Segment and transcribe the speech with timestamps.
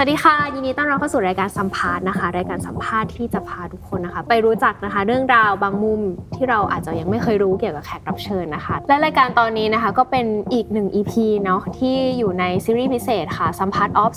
[0.00, 6.00] สวัสดีค่ะ ยินดีต้อนรับเข้าสู่รายการสัมภาษณ์นะคะ รายการสัมภาษณ์ที่จะพาทุกคนนะคะ ไปรู้จักนะคะ เรื่องราวบางมุม
[6.34, 11.12] ที่เราอาจจะยังไม่เคยรู้เกี่ยวกับแขกรับเชิญนะคะ และรายการตอนนี้นะคะก็เป็นอีกหนึ่ง EP
[11.44, 14.12] เนาะที่อยู่ในซีรีส์พิเศษค่ะสัมภาษณ์ออฟ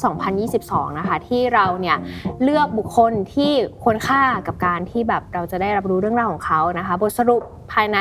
[0.48, 1.98] 2022 นะคะ ที่เราเนี่ย
[2.44, 3.52] เลือกบุคคลที่
[3.84, 7.42] ควรค่ากับการที่แบบเราจะได้รับรู้เรื่องราวของเขานะคะ บทสรุป
[7.74, 8.00] ภายใน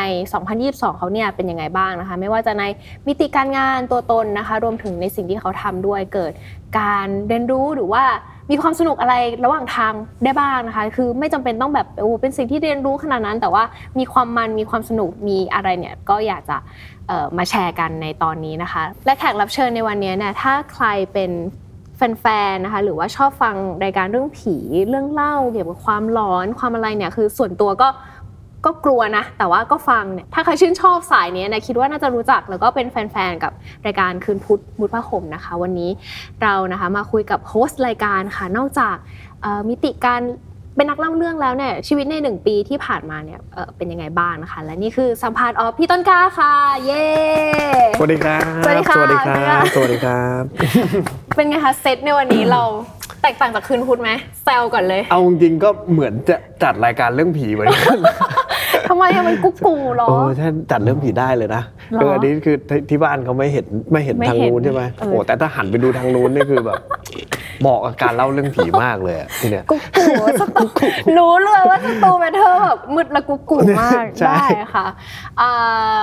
[0.48, 2.62] 2022 เขาเนี่ยเป็นยังไงบ้างนะคะ ไม่ว่าจะใน
[3.06, 6.33] มิติการงานตัวตนนะคะ รวมถึงในสิ่งที่เขาทำด้วยเกิด
[6.78, 8.05] การเรียนรู้หรือว่า
[8.51, 9.14] มีความสนุกอะไร
[9.45, 9.92] ระหว่างทาง
[10.25, 13.64] ได้บ้างนะคะ คือไม่จำเป็นต้องแบบโอ้เป็นสิ่งที่เรียนรู้ขนาดนั้น แต่ว่า
[13.98, 16.56] มีความมันมีความสนุกมีอะไรเนี่ยก็อยากจะ
[17.39, 21.30] มาแชร์กันในตอนนี้นะคะ และแขกรับเชิญในวันนี้เนี่ยถ้าใครเป็น
[21.97, 24.56] แฟนๆ นะคะหรือว่าชอบฟังรายการเรื่องผี
[24.89, 27.89] เรื่องเล่าเกี่ยวกับความหลอนความอะไรเนี่ยคือส่วนตัวก็
[28.64, 33.52] ก็กลัวนะ แต่ว่าก็ฟังเนี่ยถ้าใครชื่นชอบสายนี้นะคิดว่าน่าจะรู้จักแล้วก็เป็นแฟนๆกับ
[33.86, 35.91] รายการคืนพุธมุดผ้าห่มนะคะ วันนี้
[36.42, 38.97] เรานะคะมาคุยกับโฮสต์รายการค่ะนอกจาก
[39.42, 40.22] เอ่อมิติการ
[40.77, 47.05] เป็นนักเล่าเรื่องแล้วเนี่ยชีวิตในหนึ่งปีที่ผ่านมาเนี่ยเอ่อเป็นยังไงบ้างนะคะ และนี่คือสัมภาษณ์ออฟพี่ต้นกล้าค่ะเย้
[47.98, 50.42] สวัสดีครับสวัสดีค่ะสวัสดีคสวัสดีรัค่ะบสวัสดีครับ
[51.36, 52.62] เป็นไงคะเซตในวันนี้เรา
[53.22, 54.11] แตกต่างจากคืนพุธไหม
[54.45, 57.98] แซวก่อนเลย เอาจริงๆก็เหมือนจะจัดรายการเรื่องผีเหมือนกัน
[58.92, 66.77] ทำไมอะมันกุ๊กกูหรอโอ้ถ้าจัดเรื่องผีได้เลยนะหรอเอออันนี้คือที่ที่บ้านเขาไม่เห็นไม่เห็นไม่ทางเห็นนู้นใช่ไหมเออ โอ้แต่ถ้าหันไปดูทางนู้นนี่คือแบบ
[67.61, 70.05] เหมาะกับการเล่าเรื่องผีมากเลยอะที่เนี่ย กุ๊กกู๋
[70.41, 70.64] สตู
[71.18, 74.86] รู้เลยว่าสตู matter แบบมืดและกุ๊กกู๋มากใช่ได้ค่ะ
[75.41, 75.48] อ่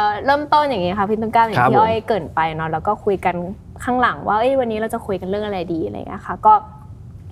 [0.03, 3.35] าเริ่มต้นอย่างนี้ค่ะพี่ต้นกล้าอย่างครับที่ผม อ้ยเกริ่นไปเนาะแล้วก็คุยกัน
[3.83, 6.53] ข้างหลังว่าเอ้ยวันนี้เราจะคุยกันเรื่องอะไรดีอะไรอย่างเงี้ยค่ะก็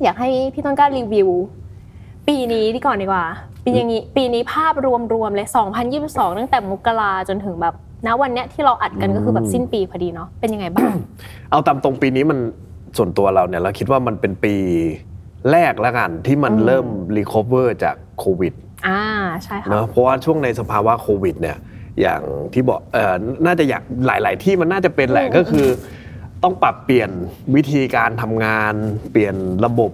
[0.04, 1.30] อยากให้พี่ต้นกล้ารีวิว
[2.28, 3.26] ปีนี้ดีก่อนดีกว่า
[3.64, 5.48] ปีอย่างนี้ปีนี้ภาพรวมๆเลย
[5.92, 10.94] 2022 ตั้งแต่มกราจนถึงแบบณวันเนี้ยที่เราอัดกันก็คือแบบสิ้นปีพอดีเนาะเป็นยังไงบ้าง
[11.52, 12.40] เอาตามตรงปีนี้มัน
[12.98, 14.56] ส่วนตัวเราเนี่ยเราคิดว่ามันเป็นปี
[15.52, 16.86] แรกแล้วกันที่มันอืมเริ่ม
[17.18, 18.54] recover จากโควิด
[18.88, 19.04] อ่า
[19.44, 21.58] ใช่ค่ะ เนอะเพราะว่าช่วงในสภาวะโควิดเนี่ย
[22.02, 22.22] อย่าง
[22.54, 25.68] ที่บอกเอ่อน่าจะอยากหลาย ๆ ที่มันน่าจะเป็นแหละอืมก็คือ
[26.44, 27.10] ต้องปรับเปลี่ยน
[27.56, 28.74] วิธีการทำงาน
[29.12, 29.36] เปลี่ยน
[29.66, 29.92] ระบบ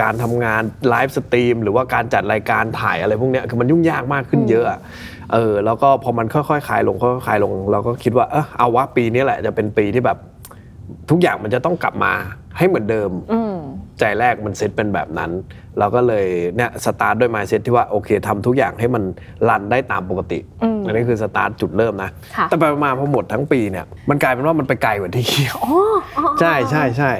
[0.00, 4.80] การทำงาน live stream หรือว่าการจัดรายการถ่ายอะไรพวกเนี้ยคือมันยุ่งยากมากขึ้นเยอะอะ
[5.32, 10.18] เออแล้วก็พอมันค่อยๆคลายลงค่อยๆคลายลง เราก็คิดว่าเออเอาวะปีนี้แหละจะเป็นปีที่แบบ
[11.10, 12.12] ทุกอย่างมันจะต้องกลับมา
[12.58, 13.56] ให้เหมือนเดิมอืม
[13.98, 15.30] ใจแรกมันเซตเป็นแบบนั้น
[15.78, 16.26] เราก็เลย
[16.56, 19.02] เนี่ยสตาร์ทด้วย mindset ที่ว่าโอเคทำทุกอย่างให้มัน
[19.48, 25.70] run ได้ตามปกติอืมอันนี้คือสตาร์ทจุดเริ่มนะค่ะแต่ไปมาพอหมดทั้งปีเนี่ยมันกลายเป็นว่ามันไปไกลกว่าที่คิดอ๋อ
[26.16, 27.12] อ๋ออ๋อใช่ใช่ใช่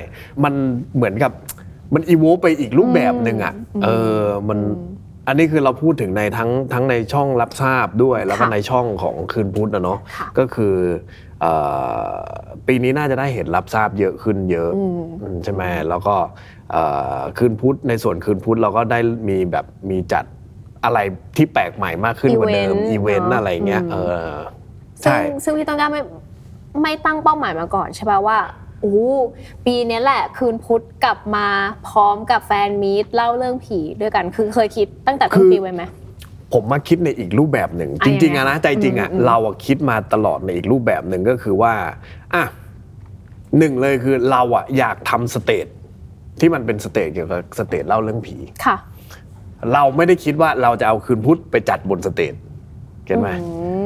[0.45, 0.55] มัน
[0.97, 1.33] เหมือนกับ
[1.95, 3.89] มันอีโวไปอีกรูปแบบหนึ่งอะอืมเอ
[4.21, 4.59] อมัน
[5.29, 10.75] อันนี้คือเราพูดถึงในทั้งทั้งในช่องรับทราบด้วย แล้วก็ค่ะในช่องของคืนพุธนะเนาะค่ะก็คือ
[11.41, 11.53] เอ่
[12.09, 12.15] อ
[12.67, 16.17] ปีนี้น่าจะได้เห็นรับทราบเยอะขึ้นเยอะอืมอืมใช่ไหมแล้วก็
[16.73, 16.83] เอ่
[17.19, 18.99] อคืนพุธในส่วนคืนพุธเราก็ได้
[19.29, 20.25] มีแบบมีจัด
[20.85, 20.99] อะไร
[21.37, 23.97] ที่แปลกใหม่มากขึ้นกว่าเดิม Event อีเวนต์เนอะอะไรเงี้ยอืมเอ
[24.31, 24.37] อ
[25.03, 26.03] ซึ่งใช่ซึ่งพี่ต้นกล้าไม่
[26.83, 28.39] ไม่ตั้งเป้าหมายมาก่อนใช่ป่ะว่า
[28.81, 28.97] โอ้
[29.67, 31.47] ปีเนี้ยแหละ คืนพุธกลับมา
[31.89, 35.83] พร้อมกับแฟนมีตเล่าเรื่องผีด้วยกัน คือเคยคิดตั้งแต่ต้นคือปีไว้ไหม
[36.53, 41.73] ผมมาคิดในอีกรูปแบบหนึ่งอะจริงยังไงๆอะนะใจจริงอะอืมอืมเราอะคิดมาตลอดในอีกรูปแบบหนึ่งก็คือว่า
[42.35, 42.45] อะ
[43.59, 45.67] หนึ่งเลยคือเราอะอยากทำ stage
[46.41, 48.77] ที่มันเป็น stage เกี่ยวกับ stage เล่าเรื่องผีค่ะ
[49.73, 52.35] เราไม่ได้คิดว่าเราจะเอาคืนพุธไปจัดบน stage
[53.07, 53.47] get ไหมอื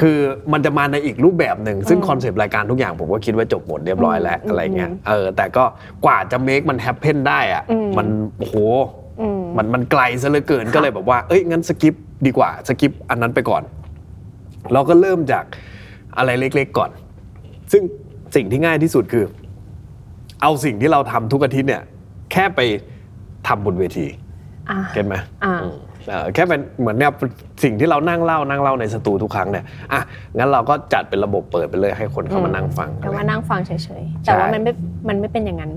[0.00, 0.18] คือ
[0.52, 5.64] มันจะมาในอีกรูปแบบหนึ่ง ซึ่งอืม concept รายการทุกอย่างผมก็คิดว่าจบหมดเรียบร้อยแล้วอืมอะไรเงี้ยอืมเออแต่ก็
[6.04, 8.06] กว่าจะ make มัน happen ได้อะอืมมัน
[8.38, 8.56] โอ้โห
[9.20, 11.94] อืมมันมันไกลซะเหลือเกินค่ะก็เลยแบบว่าเอ้ยงั้น skip
[12.26, 13.62] ดีกว่า skip อันนั้นไปก่อน
[14.72, 15.44] เราก็เริ่มจาก
[16.18, 16.90] อะไรเล็ก ๆ ก่อน
[17.72, 17.82] ซึ่ง
[18.36, 19.24] สิ่งที่ง่ายที่สุดคือ
[20.42, 21.82] เอาสิ่งที่เราทำทุกอาทิตย์เนี่ย
[22.32, 22.60] แค่ไป
[23.48, 24.06] ทำบนเวที
[24.70, 25.14] อ่า get ไหม
[25.44, 25.76] อ่าอืมเอ่อ
[26.34, 27.12] แค่เป็นเหมือนเนี่ย
[27.62, 30.00] สิ่งที่เรานั่งเล่านั่งเล่าในสตูทุกครั้งเนี่ยอะ
[30.38, 34.72] งั้นเราก็จัดเป็นระบบเปิดไปเลยให้คนเข้ามานั่งฟังแต่ว่านั่งฟังเฉยๆใช่แต่ว่ามันไม่
[35.08, 35.72] มันไม่เป็นอย่างนั้น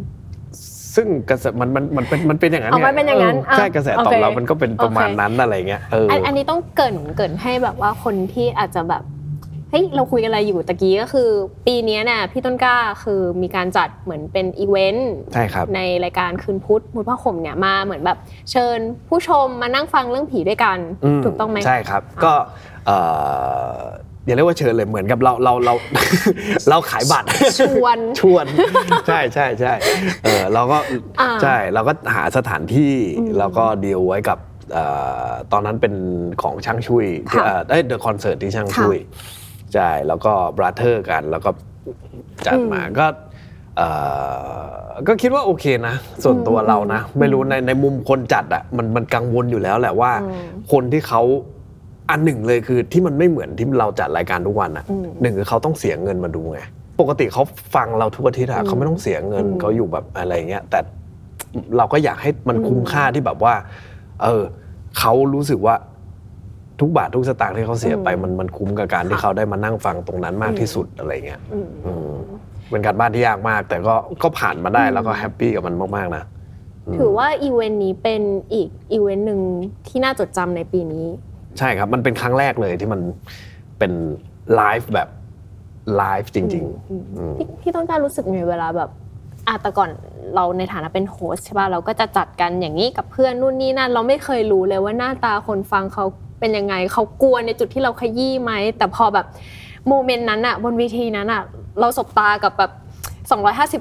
[0.95, 9.03] ซึ่งกระแสมันมันมันเป็นมันเป็นอย่างนั้นอ๋อมันเป็นอย่างนั้นเใช่อะกระแสโอตอเคบรับมันก็เป็นประมาณโอเคนั้นอะไรเงี้ยเออออันอันนี้ต้องเกรินเกรินให้แบบว่าคนที่อาจจะแบบ
[9.73, 11.29] เฮ้ยเราคุยกันอะไรอยู่ตะกี้ก็คือ
[11.65, 18.17] ปีเนี้ยเนี่ยพี่ต้นกล้าคือมีการจัดเหมือนเป็นอีเวนต์ใช่ครับในรายการคืนพุธมุดผ้าห่มเนี่ยมาเหมือนแบบ
[18.51, 18.79] เชิญ
[19.09, 22.33] ผู้ชมมานั่งฟังเรื่องผีด้วยกันอืมถูกต้องไหมใช่ครับอ่าก็
[22.85, 22.97] เอ่
[23.75, 23.77] อ
[24.25, 25.73] อย่าเรียกว่าเชิญเลยเหมือนกับเราเราเรา
[26.69, 27.27] เราขายบัตร
[27.59, 28.45] ชวนชวน
[29.07, 29.73] ใช่ใช่ใช่
[30.23, 30.77] เออเราก็
[31.21, 34.39] อ่าใช่เราก็หาสถานที่อืมแล้วก็ดีลไว้กับ
[34.73, 34.85] เอ่
[35.27, 35.93] อตอนนั้นเป็น
[36.41, 38.97] ของช่างชุยที่ค่ะเอ่อเอ้เดอะคอนเสิร์ตที่ช่างชุย
[39.73, 41.49] ใช่แล้วก็บราเธอร์กันแล้วก็
[42.45, 43.05] จัดมาก็
[43.77, 43.89] เอ่
[44.85, 51.21] อก็คิดว่าโอเคนะ ส่วนตัวเรานะ ไม่รู้ในในมุมคนจัดอะมันมันกังวลอยู่แล้วแหละว่าอืมคนที่เขา
[52.09, 56.59] อันหนึ่งเลยคือที่มันไม่เหมือนที่เราจัดรายการทุกวันอะอืมหนึ่งคือเขาต้องเสียเงินมาดูไง
[56.99, 57.43] ปกติเขา
[57.75, 60.79] ฟังเราทุกอาทิตย์อะอืมเขาไม่ต้องเสียเงินอืมเขาอยู่แบบอะไรเงี้ยแต่
[61.77, 63.53] เราก็อยากให้มันอืมคุ้มค่าที่แบบว่า
[64.23, 64.43] เออ
[64.99, 65.75] เขารู้สึกว่า
[66.79, 72.15] ทุกบาททุกสตางค์ที่เขาเสียไปมันมันคุ้มกับการที่เขาได้มานั่งฟังตรงนั้นมากที่สุดอะไรเงี้ยอืมอืม
[72.69, 76.23] เป็นการบ้านที่ยากมาก แต่ก็ก็ผ่านมาได้อืมแล้วก็แฮปปี้กับมันมากๆนะ
[76.91, 78.21] มถือว่าอีเวนต์นี้เป็น
[78.53, 79.41] อีกอีเวนต์หนึ่ง
[79.87, 81.07] ที่น่าจดจำในปีนี้
[81.57, 83.01] ใช่ครับมันเป็นครั้งแรกเลยที่มัน
[83.79, 83.91] เป็น
[84.55, 85.09] ไลฟ์แบบ
[85.97, 88.89] ไลฟ์จริงอืมๆอืมพี่พี่ต้องการรู้สึกไงเวลาแบบ
[89.47, 89.89] อะแต่ก่อน
[90.35, 96.05] เราในฐานะเป็น host ใช่ป่ะเราก็จะจัดกันอย่างนี้กับเพื่อนนู่นนี่นั่นเราไม่เคยรู้เลยว่าหน้าตาคนฟังเขา
[96.43, 99.25] เป็นยังไง เขากลัวในจุดที่เราขยี้ไหม แต่พอแบบ
[99.87, 101.41] moment นั้นอะบนเวทีนั้นอะ
[101.79, 102.71] เราสบตากับแบบ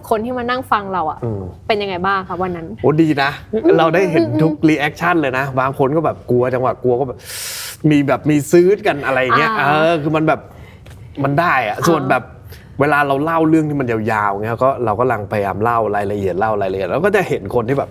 [0.03, 3.31] 250 คนที่มานั่งฟังเราอะอืมเป็นยังไงบ้างคะวันนั้นโอ้ดีนะ
[3.79, 7.19] เราได้เห็นทุก reaction เลยนะ บางคนก็แบบกลัวจังหวะกลัวก็แบบ
[7.91, 10.41] มีแบบมีซื้อกันอะไรเงี้ยอ่าเออคือมันแบบ
[11.25, 12.23] มันได้อะส่วนแบบ
[12.81, 17.91] เวลาเราเล่าเรื่องที่มันยาวๆเงี้ยก็เราก็ลังพยายามเล่ารายละเอียดเล่ารายละเอียดแล้วก็จะเห็นคนที่แบบ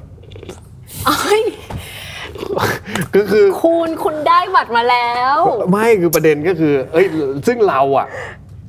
[3.02, 5.38] เอ้ยก็คือคุณคุณได้บัตรมาแล้ว
[5.72, 7.06] ไม่คือประเด็นก็คือ เอ้ย
[7.48, 8.08] ซึ่งเราอะ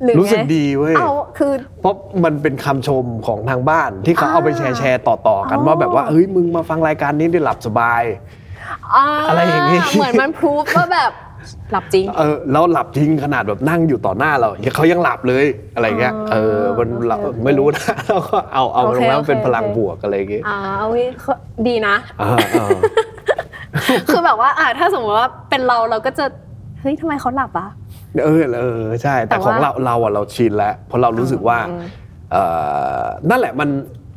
[0.03, 8.03] หรือไงรู้สึกดีเว้ยเอาคือเพราะมันเป็นคำชมของทางบ้านที่เขาเอาไปแชร์แชร์ต่อๆกันอ๋อว่าแบบว่าเฮ้ยมึงมาฟังรายการนี้ได้หลับสบาย
[9.29, 11.11] อะไรอย่างงี้เหมือนมันพรูฟว่าแบบ
[11.71, 15.45] หลับจริง เออแล้วหลับจริงขนาดแบบนั่งอยู่ต่อหน้าเราเขายังหลับเลย
[15.75, 21.03] อะไรเงี้ยอ๋อเออมันเราโอเคไม่รู้นะเราก็เอาเอาโอเคตรงนั้นโอเคเป็นพลังโอเคบวกอะไรอย่างเงี้ยอ่าเอาไว้
[21.67, 22.67] ดีนะอ่าอ่า
[24.07, 26.25] คือแบบว่าอ่าถ้าสมมติว่าเป็นเราเราก็จะ
[26.81, 27.69] เฮ้ยทำไมเขาหลับอะ
[28.25, 31.81] เออเออใช่ แต่แต่ของว่าเราเราอะเราชินแล้วเพราะเรารู้สึกว่าอืม
[32.31, 32.37] เอ
[33.01, 33.69] อนั่นแหละมัน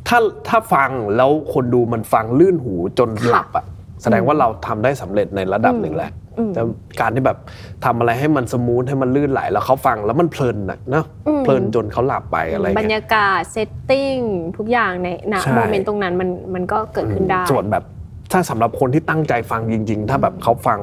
[0.07, 3.65] ถ้าถ้าฟังแล้วคนดูมันฟังลื่นหูจนหลับอะ
[4.01, 6.61] แสดงว่าเราทำได้สำเร็จในระดับหนึ่งแล้วอืมแต่
[6.99, 7.37] การที่แบบ
[7.85, 14.15] ทำอะไรให้มัน smooth ให้มันลื่นไหลแล้วเขาฟังแล้วมันเพลินนะเนาะอืมเพลินจนเขาหลับไปอะไรบรรเงี้ยยากาศ setting
[14.57, 17.83] ทุกอย่างในณใช่โมเมนต์ตรงนั้นมันมันก็เกิดขึ้นได้ส่วนแบบ
[18.31, 20.79] ถ้าสำหรับคนที่ตั้งใจฟังจริง ๆ ถ้าแบบเขาฟัง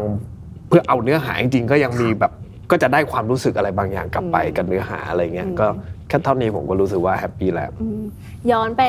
[0.68, 2.32] เพื่อเอาเนื้อหาจริงๆก็ยังมีแบบ
[2.70, 5.66] ก็จะได้ความรู้สึกอะไรบางอย่างกลับไปอืมกับเนื้อหาอะไรเงี้ยอืมก็
[6.08, 8.02] แค่เท่านี้ผมก็รู้สึกว่าแฮปปี้แล้วอืม
[8.50, 8.82] ย้อนไป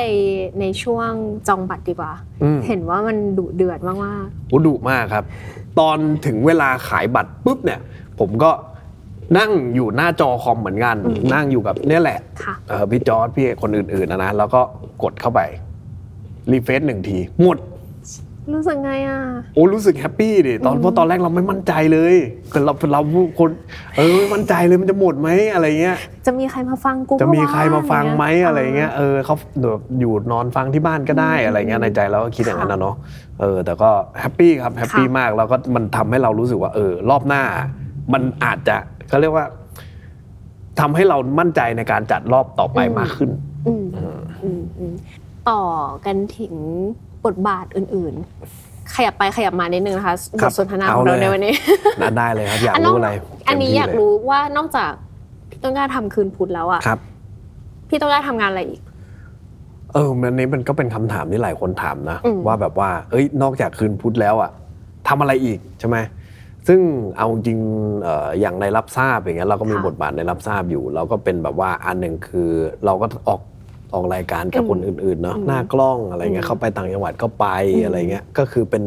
[0.60, 1.10] ในช่วง
[1.48, 2.12] จองบัตรดีกว่า
[2.42, 5.24] อืมเห็นว่ามันดุเดือดมากโอ้ดุมากครับ
[5.78, 7.80] ตอนถึงเวลาขายบัตรปุ๊บเนี่ย
[8.20, 8.50] ผมก็
[9.38, 10.96] นั่งอยู่หน้าจอคอมเหมือนกัน
[11.34, 14.60] นั่งอยู่กับเนี่ยแหละๆค่ะเอ่อพี่จอร์ดพี่คนอื่นๆนะนะแล้วก็
[15.02, 15.40] กดเข้าไป
[16.52, 17.58] refresh หนึ่งทีหมด
[18.54, 19.20] รู้สึกไงอะ
[19.54, 22.14] โอ้รู้สึก happy ดิตอนเพราะตอนแรกเราไม่มั่นใจเลย
[22.52, 23.00] คือเราเรา
[23.38, 23.50] คน
[23.96, 29.34] เออไม่มั่นใจเลยมันจะหมดไหมอะไรเงี้ย จะมีใครมาฟังกูจะมีปวใครมาฟังไหมอะไรเงี้ยาเออเขา
[29.70, 32.94] แบบอยู่นอนฟังที่บ้านก็ได้อะไรเงี้ยในใจเราก็คิดอย่างนั้นนะเนาะ
[33.40, 33.90] เออ แต่ก็
[34.20, 37.42] happy ครับ happy ค่ะมากแล้วก็มันทำให้เรารู้สึกว่า เออ รอบหน้า
[38.12, 38.76] มันอาจจะ
[39.08, 39.44] เขาเรียกว่า
[40.80, 43.30] ทำให้เรามั่นใจในการจัดรอบต่อไปมากขึ้น
[43.66, 44.94] อืมอืมอืม
[45.50, 45.62] ต่อ
[46.06, 46.54] กันถึง
[47.26, 51.54] บทบาทอื่นๆ ขยับไปขยับมานิดนึงนะคะคบรับทสนทนาเอาของเราเลยในวันนี้
[52.00, 53.10] นะได้เลยครับอยากนรู้กอะไร
[53.48, 54.90] อันนี้เต็มที่อยากเลรู้ว่านอกจาก
[55.50, 56.98] พี่ต้นกล้าทำคืนพุธแล้วอะครับ
[57.88, 58.80] พี่ต้นกล้าทำงานอะไรอีก
[59.92, 64.50] เออมันนี้มันก็เป็นคำถามที่หลายคนถามนะอืมว่าแบบว่า เอ้ย นอกจากคืนพุธแล้วอะ
[65.08, 65.96] ทำอะไรอีกใช่ไหม
[66.68, 66.80] ซึ่ง
[67.16, 67.58] เอาจริง
[68.02, 72.50] เอ่ออย่างในรับทราบอย่างเงี้ยเราก็มีบทบาทในรับทราบอยู่ เราก็เป็นแบบว่าอันหนึ่งคือ
[72.84, 73.40] เราก็ออก
[73.94, 77.46] ออกรายการกับคนอื่นๆเนาะหน้ากล้องอะไรเงี้ยเข้าไปต่างจังหวัดก็ไป
[77.84, 78.84] อะไรเงี้ยก็คือเป็น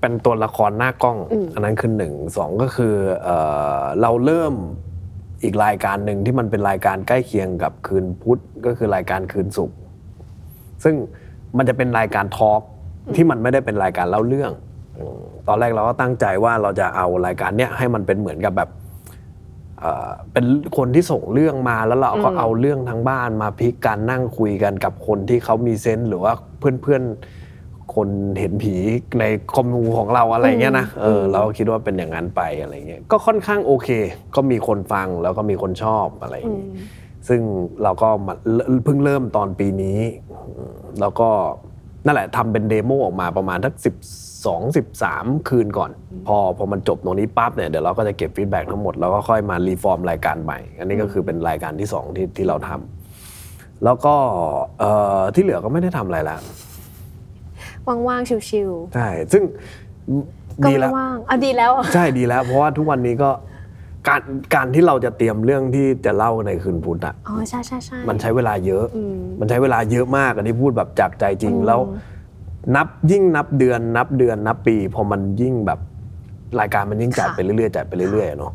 [0.00, 3.36] เป็นตัวละครหน้ากล้องอืมอันนั้นคือหนึ่งสองก็คือเอ่
[3.80, 4.54] อเราเริ่ม
[5.42, 9.76] อีกรายการหนึ่งที่มันเป็นรายการใกล้เคียงกับคืนพุธก็คือรายการคืนศุกร์
[10.84, 10.94] ซึ่ง
[11.56, 12.62] มันจะเป็นรายการทอล์ก
[13.14, 14.52] ที่มันไม่ได้เป็นรายการเล่าเรื่อง
[14.98, 18.70] อืมตอนแรกเราก็ตั้งใจว่าเราจะเอารายการเนี้ยให้มันเป็นเหมือนกับแบบ
[19.80, 20.44] เอ่อเป็น
[20.76, 28.08] คนที่ส่งเรื่องมาแล้วเราก็อืมเอาเรื่องทั้งบ้านมาพลิกกันนั่งคุยกันกับคนที่เขามีเซนส์หรือว่าเพื่อนๆคน
[28.38, 28.74] เห็นผี
[29.20, 33.88] ในคอมมูของเราอะไรเงี้ยนะเออเราก็คิดว่าเป็นอย่างนั้นไปอะไรเงี้ยก็ค่อนข้างโอเค
[34.34, 36.76] ก็มีคนฟังแล้วก็มีคนชอบอะไรอย่างอืเงี้ยม
[37.28, 37.40] ซึ่ง
[37.82, 40.00] เราก็มาเริ่มเพิ่งเริ่มตอนปีนี้
[40.58, 41.28] อืมแล้วก็
[42.04, 43.94] นั่นแหละทำเป็น demo ออกมาประมาณสักสิบ
[44.46, 45.90] สองสิบสามคืนก่อน
[46.26, 54.14] พอพอมันจบตรงนี้ปั๊บเนี่ยเดี๋ยวเราก็จะเก็บ feedback ทั้งหมดแล้วก็ค่อยมา reform รายการใหม่ อันนี้ก็คือเป็นรายการที่สองที่ที่เราทำแล้วก็
[54.78, 56.36] เอ่อที่เหลือก็ไม่ได้ทำอะไรละ
[58.08, 63.30] ว่างๆ chill ใช่ซึ่งๆก็ดีไม่แล้วว่างอะดีแล้วใช่ดีแล้ว เพราะว่าทุกวันนี้ก็
[64.08, 64.22] การ
[64.54, 71.80] การที่เราจะเตรียมเรื่องที่จะเล่าในคืนพุธอะอ๋อใช่ใช่ใช่มันใช้เวลาเยอะอืมมันใช้เวลาเยอะมากอันนี้พูดแบบจากใจจริงอืมแล้ว
[72.76, 75.80] นับยิ่งนับเดือน นับเดือน นับปีพอมันยิ่งแบบ
[76.60, 78.52] รายการมันยิ่งจัดไปเรื่อยๆจัดไปเรื่อยๆอะเนาะ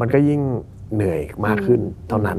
[0.00, 0.40] มันก็ยิ่ง
[0.94, 2.38] เหนื่อยมากขึ้นเท่านั้น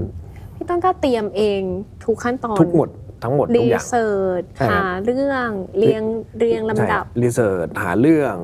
[0.55, 1.61] พี่ต้นก็เตรียมเอง
[2.03, 2.89] ทุกขั้นตอนทุกหมด
[3.23, 6.03] ทั้งหมดทุรีกอย่างเสิร์ชใช่ครับหาเรื่องเรียง
[6.39, 8.35] เรียงลำดับresearch หาเรื่อง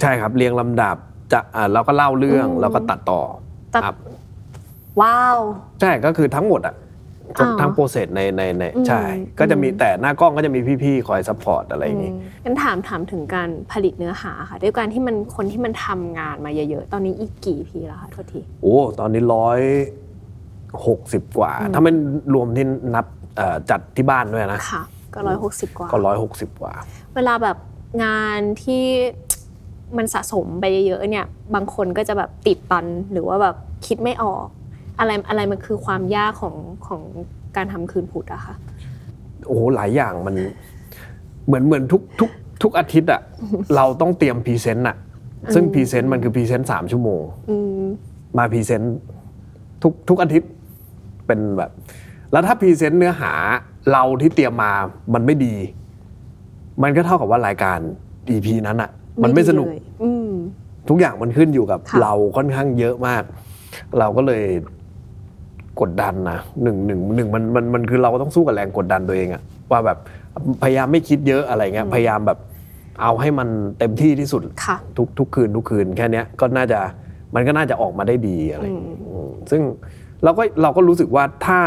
[0.00, 0.96] ใช่ครับเรียงลำดับ
[1.32, 3.22] จะอ่าเราก็เล่าเรื่องอืมแล้วก็ตัดต่อ
[3.74, 3.96] ตัดครับ
[5.00, 5.38] ว้าว
[5.80, 6.87] ใช่ก็คือทั้งหมดอะอ้าว
[7.60, 9.02] ทั้ง process ในในในอืมใช่
[9.38, 19.60] ก็จะมีอืมแต่หน้ากล้องก็จะมีพี่ๆคอย support อะไรอย่างงี้อืมงั้นถามถามถึงการผลิตเนื้อหาค่ะ ด้วยการที่มันคนที่มันทำงานมาเยอะๆ ตอนนี้อีกกี่ EP แล้วคะโทษที โอ้ตอนนี้ร้อย
[20.86, 21.92] หกสิบกว่าอืมถ้าไม่
[22.34, 23.06] รวมที่นับ
[23.36, 24.82] เอ่อจัดที่บ้านด้วยนะค่ะ
[25.14, 26.72] ก็ร้อยหกสิบกว่าก็ร้อยหกสิบกว่า
[27.14, 27.56] เวลาแบบ
[28.04, 28.84] งานที่
[29.96, 33.56] มันสะสมไปเยอะๆเนี่ย บางคนก็จะแบบติดตันหรือว่าแบบ
[33.86, 34.46] คิดไม่ออก
[35.00, 36.54] อะไรอะไรมันคือความยากของ
[36.86, 37.02] ของ
[37.56, 38.54] การทำคืนพุธอะค่ะ
[39.46, 40.34] โอ้โหหลายอย่างมัน
[41.46, 42.30] เหมือนเหมือนทุกทุก
[42.62, 43.20] ทุกอาทิตย์อะ
[43.76, 44.96] เราต้องเตรียม present อะ
[45.54, 47.82] ซึ่ง present มันคือ present สามชั่วโมงอืม
[48.38, 48.96] มา present
[49.82, 50.50] ทุกทุกอาทิตย์
[51.26, 51.70] เป็นแบบ
[52.32, 53.32] แล้วถ้า present เนื้อหา
[53.92, 54.72] เราที่เตรียมมา
[55.14, 55.54] มันไม่ดี
[56.82, 57.78] มันก็เท่ากับว่ารายการ
[58.30, 58.90] EP นั้นอะ
[59.24, 60.30] มันไม่สนุกดีเลยอืม
[60.88, 63.22] ทุกอย่างมันขึ้นอยู่กับค่ะเราค่อนข้างเยอะมาก
[63.98, 64.44] เราก็เลย
[65.80, 69.98] กดดันนะหนึ่งหนึ่งหนึ่งมันมันมันคือเราก็ต้องสู้กับแรงกดดันตัวเองอะว่าแบบ
[70.62, 72.38] พยายามไม่คิดเยอะอะไรเงี้ยพยายามแบบ
[73.02, 76.80] เอาให้มันเต็มที่ที่สุดค่ะทุกทุกคืนทุกคืนแค่เนี้ยก็น่าจะ
[77.34, 79.62] มันก็น่าจะออกมาได้ดีอะไรอย่างงี้อืมซึ่ง
[80.24, 81.60] เราก็เราก็รู้สึกว่าถ้า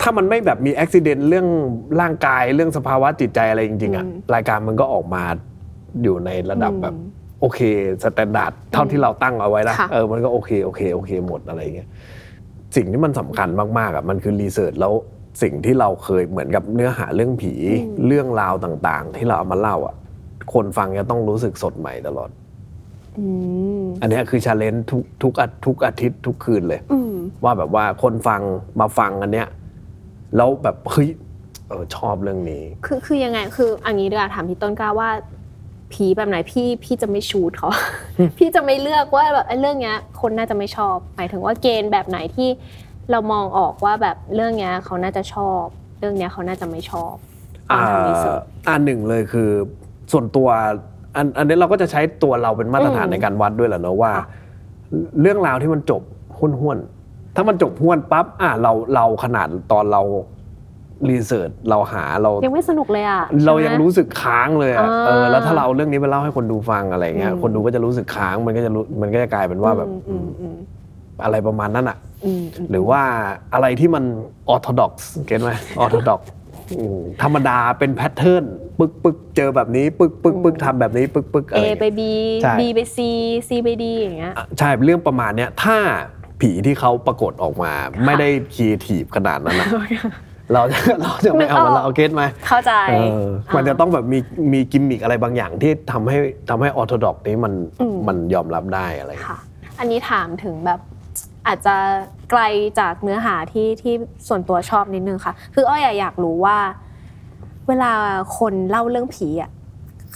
[0.00, 1.46] ถ้ามันไม่แบบมีอุบัติเหตุเรื่อง
[2.00, 5.22] ร่างกายเรื่องสภาวะจิตใจอะไรจริงๆอะอืมรายการมันก็ออกมา
[6.02, 6.94] อยู่ในระดับอืมแบบ
[7.40, 7.60] โอเค
[8.02, 11.88] standard เท่าที่เราตั้งเอาไว้นะค่ะเออมันก็โอเคโอเคโอเคหมดอะไรอย่างเงี้ย
[12.76, 14.92] สิ่งที่มันสำคัญมากๆอะมันคือ research แล้ว
[15.42, 17.52] สิ่งที่เราเคยเหมือนกับเนื้อหาเรื่องผี
[18.06, 19.94] เรื่องราวต่างๆ ที่เราเอามาเล่าอะ
[20.54, 22.30] คนฟังจะต้องรู้สึกสดใหม่ตลอด
[23.18, 23.26] อื
[23.80, 28.42] มอันเนี้ยคือชาเลนจ์ทุกทุกอาทุกอาทิตย์ทุกคืนเลยอืมว่าแบบว่าคนฟัง
[28.80, 29.48] มาฟังอันเนี้ย
[30.36, 31.08] แล้วแบบเฮ้ย
[31.68, 35.10] เออชอบเรื่องนี้ คือคือยังไงคืออันนี้ดีกว่าถามพี่ต้นกล้าว่า
[35.92, 37.68] ผีแบบไหนพี่พี่จะไม่ชูดเขา
[38.38, 42.48] พี่จะไม่เลือกว่าแบบไอ้เรื่องเนี้ย คนน่าจะไม่ชอบ หมายถึงว่าเกณฑ์แบบไหนที่
[43.10, 45.62] เรามองออกว่าแบบเรื่องเนี้ยเขาน่าจะชอบ
[45.98, 47.14] เรื่องเนี้ยเขาน่าจะไม่ชอบ
[47.68, 49.50] ตอนทำรีเสิร์ชอ่าอันหนึ่งเลยคือ
[50.12, 50.48] ส่วนตัว
[51.16, 54.26] อันอันนี้เราก็จะใช้ตัวเราเป็นมาตรฐานอืมในการวัดด้วยแหละเนอะว่าค่ะ
[55.20, 56.02] เรื่องราวที่มันจบ
[56.38, 60.02] ห้วนห้วนๆถ้ามันจบห้วนปั๊บอะเราเราขนาดตอนเรา
[61.10, 70.56] รีเสิร์ชเราหาเรายังไม่สนุกเลยอะเราใช่ไหมยังรู้สึกค้างเลยอะอ่าเออแล้วถ้าเราเอาเรื่องนี้ไปเล่าให้คนดูฟังอะไรเงี้ยอืมคนดูก็จะรู้สึกค้างมันก็จะรู้มันก็จะกลายเป็นว่าแบบอืมอืม
[71.24, 73.02] อะไรประมาณนั้นอะอืมอืมหรือว่า
[73.54, 74.04] อะไรที่มัน
[74.48, 76.20] orthodox เก็ตไหม orthodox
[77.22, 78.44] ธรรมดาเป็น pattern
[78.78, 82.00] ปึกปึกเจอแบบนี้ปึกปึกปึกทำแบบนี้ปึกปึก A อะไรไปเงี้ย B
[82.42, 82.98] ใช่ B ไป C
[83.48, 85.76] C ไป D อย่างเงี้ยอะใช่เรื่องประมาณเนี้ยถ้า
[86.40, 87.72] ผีที่เขาปรากฏออกมา
[88.06, 89.68] ไม่ได้ครีเอทีฟขนาดนั้นนะ
[90.52, 93.24] เราจะเราจะไม่เอานึกออกมาเราเอาเก็ตไหมเข้าใจเออ
[93.56, 94.18] มันจะต้องแบบมี
[94.52, 96.18] มีกิมมิกอะไรบางอย่างที่ทำให้
[96.50, 99.38] ทำให้ออร์โธดอกนี้มันอืมมันยอมรับได้อะไรค่ะ
[99.78, 100.80] อันนี้ถามถึงแบบ
[101.46, 101.76] อาจจะ
[102.30, 102.42] ไกล
[102.80, 103.94] จากเนื้อหาที่ที่
[104.28, 106.56] ส่วนตัวชอบนิดนึงค่ะ คืออ้อยอะอยากรู้ว่า
[107.68, 107.92] เวลา
[108.38, 109.50] คนเล่าเรื่องผีอะ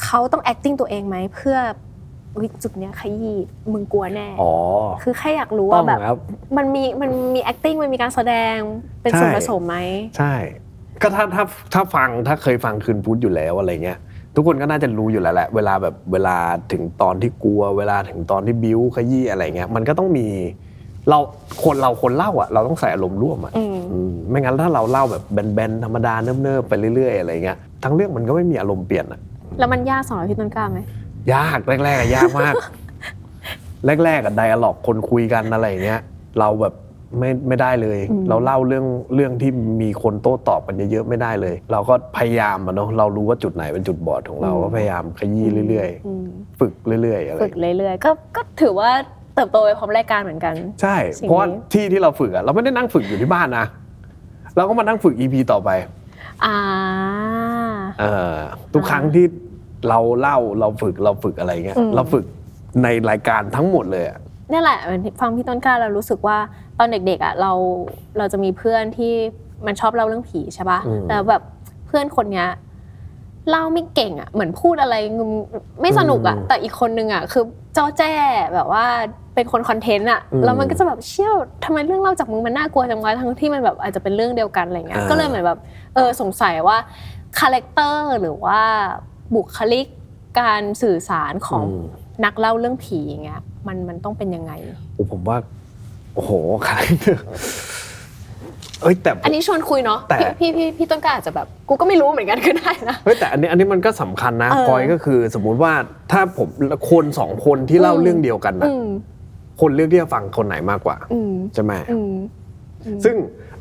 [0.02, 1.58] เขาต้อง acting ตัวเองไหมเพื่อ
[2.36, 3.36] อุ๊ยจุดเนี้ยขยี้
[3.72, 4.52] มึงกลัวแน่ อ๋อ
[5.02, 6.18] คือแค่อยากรู้ต้ว่าองแบบครับ
[6.56, 8.56] มันมีมันมี acting มันมีการแสดง
[9.02, 9.76] เป็นใช่ส่วนผสมไหม
[10.16, 10.34] ใช่
[11.02, 11.44] ก็ถ้าถ้า
[11.74, 13.98] ถ้าฟังถ้าเคยฟังคืนพุธอยู่แล้วอะไรเงี้ย
[14.34, 16.36] ทุกคนก็น่าจะรู้อยู่แล้วแหละเวลาแบบเวลา
[16.72, 20.26] ถึงตอนที่กลัว เวลาถึงตอนที่บิ้วขยี้อะไรเงี้ยมันก็ต้องมี
[21.08, 21.18] เรา
[21.64, 29.20] คนเราคนเล่าอะเราต้องใส่อารมณ์ร่วมอะอืมอืมไม่งั้นถ้าเราเล่าแบบแบนๆธรรมดาเนิบๆไปเรื่อยๆอะไรเงี้ยทั้งเรื่องมันก็ไม่มีอารมณ์เปลี่ยนอะ
[29.58, 30.78] แล้วมันยากสำหรับพี่ต้นกล้าไหม
[31.34, 32.54] ยากแรกๆอะยากมาก
[34.04, 36.00] แรกๆอะไดอะล็อกคนคุยกันอะไรอย่างเงี้ย
[36.40, 36.74] เราแบบ
[37.18, 39.50] ไม่ไม่ได้เลยอืมเราเล่าเรื่องเรื่องที่
[39.82, 46.72] มีคนโต้ตอบกันเยอะๆไม่ได้เลย เราก็พยายามอะเนาะเรารู้ว่าจุดไหนเป็นจุดบอดของเราก็พยายามขยี้เรื่อยอืมๆฝึก
[47.02, 48.90] เรื่อยๆอะไรฝึกเรื่อยๆก็ก็ถือว่า
[49.34, 53.66] เติบโตไปพร้อมรายการเหมือนกัน ใช่สิ่งนี้เพราะว่าที่ที่เราฝึกอะเราไม่ได้นั่งฝึกอยู่ที่บ้านนะ
[54.56, 55.70] เราก็มานั่งฝึก EP ต่อไป
[56.44, 56.58] อ่า
[58.00, 58.34] เออ
[58.74, 59.26] ทุกครั้งที่
[59.88, 62.24] เราเล่าเราฝึกเราฝึกอะไรเงี้ยอืม เราฝึก
[62.82, 64.18] ในรายการทั้งหมดเลยอะ
[64.52, 64.78] นี่แหละ
[65.20, 66.38] ฟังพี่ต้นกล้าเรารู้สึกว่า
[66.78, 67.52] ตอนเด็กๆอะเรา
[68.18, 69.12] เราจะมีเพื่อนที่
[69.66, 71.42] มันชอบเล่าเรื่องผีใช่ปะแล้วแบบ
[71.86, 72.48] เพื่อนคนเนี้ย
[73.50, 75.30] เล่าไม่เก่งอะเหมือนพูดอะไรงึม
[75.80, 77.44] ไม่สนุกอะแต่อีกคนนึงอะคือ
[77.76, 78.12] จ้อแจ้
[78.54, 78.84] แบบว่า
[79.34, 81.34] เป็นคน content อะแล้วมันก็จะแบบเชี่ยว
[81.64, 85.58] ทำไมเรื่องเล่าจากมึงมันน่ากลัวจังวะทั้งที่มันแบบอาจจะเป็นเรื่องเดียวกันอะไรเงี้ยก็เลยเหมือนแบบ
[85.94, 86.76] เออสงสัยว่า
[87.38, 88.60] character หรือว่า
[89.34, 89.86] บุคลิก
[90.40, 94.52] การสื่อสารของมนักเล่าเรื่องผีอย่างเงี้ยมันมันต้องเป็นยังไง
[94.94, 95.36] โอ้ผมว่า
[96.14, 96.30] โอ้โห
[96.66, 97.24] คาแรคเตอร์
[98.82, 105.72] เอ้ยแต่อันนี้ชวนคุยเนาะแต่พี่พี่พี่พี่ต้นกล้าอาจจะแบบ กูก็ไม่รู้เหมือนกันก็ได้นะเฮ้ยแต่อันนี้อันนี้มันก็สำคัญนะเออพอยก็คือ สมมุติว่า
[106.12, 106.48] ถ้าผม
[106.90, 108.86] คนสองคนที่เล่าอืมเรื่องเดียวกันนะอืม
[109.60, 112.14] คนเลือกที่จะฟังคนไหนมากกว่าอืมใช่ไหมอืม
[113.04, 113.16] ซึ่ง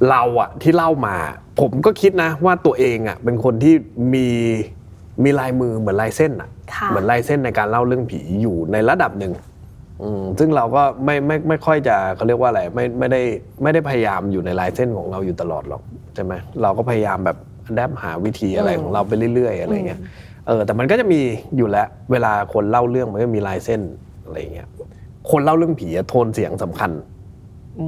[0.09, 1.15] เราอะที่เล่ามา
[1.59, 3.73] ผมก็คิดนะ ว่าตัวเองอะเป็นคนที่
[4.13, 4.27] มี
[5.23, 9.33] มีลายมือเหมือนลายเส้นอะค่ะเหมือนลายเส้นในการเล่าเรื่องผีอยู่ในระดับหนึ่ง
[10.01, 13.21] อืมซึ่งเราก็ไม่ไม่ไม่ค่อยจะเขาเรียกว่าอะไรไม่ไม่ได้
[13.63, 15.81] ไม่ได้พยายามอยู่ในลายเส้นของเราอยู่ตลอดหรอก
[16.15, 17.37] ใช่ไหมเราก็พยายามแบบ
[17.75, 19.99] แดบหาวิธีอะไรของเราไปเรื่อย ๆ อะไรเงี้ย
[20.47, 21.19] เออแต่มันก็จะมี
[21.57, 23.81] อยู่แล้วเวลาคนเล่าเรื่องมันก็มีลายเส้น
[24.25, 24.67] อะไรเงี้ย
[25.31, 26.91] คนเล่าเรื่องผีอะโทนเสียงสำคัญ
[27.79, 27.85] อื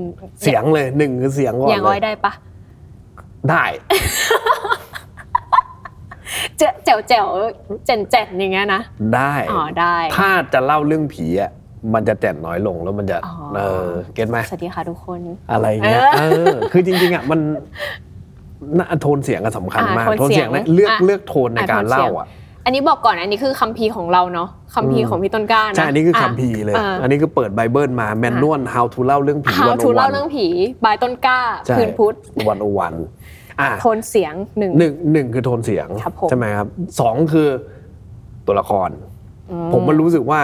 [0.00, 0.02] ม
[0.42, 2.32] เสียงเลยหนึ่งคือเสียงก่อนอย่างเลอ้อยยได้ปะ
[3.50, 3.64] ได้
[6.58, 7.26] เจ๋วแจ๋วแจ๋ว
[7.86, 8.82] เจ๋นเจ๋นอย่างเงี้ยนะ
[9.14, 11.50] ได้อ๋อได้ ถ้าจะเล่าเรื่องผีอะ
[11.94, 15.20] มันจะแจ่นน้อยลงแล้วมันจะอ๋อเออเก็ตไหมสวัสดีค่ะทุกคน
[15.52, 17.40] อะไรเงี้ยเอเอออคือจริงๆอะมัน
[18.78, 22.26] น่าโทนเสียงก็สำคัญอ่ามากโทนเสียงเนี่ยเลือกอะเลือกโทนในการอะโทนเสีเล่ายงอะ
[22.64, 30.46] อันนี้บอกก่อนอันนี้คือคัมภีร์ของเราเนาะคัมภีร์ของพี่ต้นกล้านะใช่อันนี้คือคัมภีร์เลยอะอันนี้คือเปิดไบเบิลมาแมนนวล how to เล่าเรื่องผี How วัน to โอวัเล่านเรื่องผี
[30.84, 32.14] บายต้นกล้าใช่คืนพุธ
[32.48, 33.10] วันโอวันอะ
[33.80, 36.68] โทนเสียงหนึ่งหนึ่งหนึ่งคือโทนเสียงครับผมใช่ไหมครับ
[37.00, 37.48] สองคือ
[38.46, 38.90] ตัวละคร
[39.72, 40.42] ผมมันรู้สึกว่า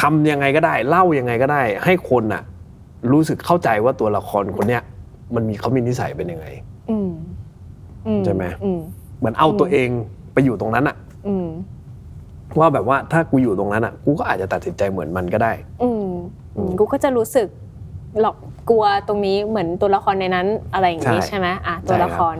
[0.00, 2.42] ทำยังไงก็ได้ เล่ายังไงก็ได้ ให้คนอะ
[3.12, 4.82] รู้สึกเข้าใจว่าตัวละครคนเนี้ย
[5.34, 6.46] มันมีเขามีนิสัยเป็นยังไง
[6.90, 7.10] อืม
[8.06, 8.80] อืใช่ไหมอืม
[9.18, 9.88] เหมือนเอาตัวเอง
[10.32, 10.96] ไปอยู่ตรงนั้นอะ
[11.28, 11.48] อืม
[12.58, 16.08] ว่าแบบว่าถ้ากูอยู่ตรงนั้นอะกูก็อาจจะตัดสินใจเหมือนมันก็ได้อืม
[16.56, 17.48] อืมกูก็จะรู้สึก
[18.20, 18.36] หลอก
[18.70, 22.36] กลัวตรงนี้เหมือนตัวละครในนั้นอะไรอย่างนี้ใช่ใช่ไหมอะตัวละคร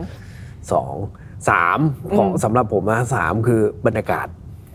[0.71, 0.93] สอง
[1.49, 1.79] สาม
[2.17, 4.27] ของอืมสำหรับผมนะสามคือบรรยากาศ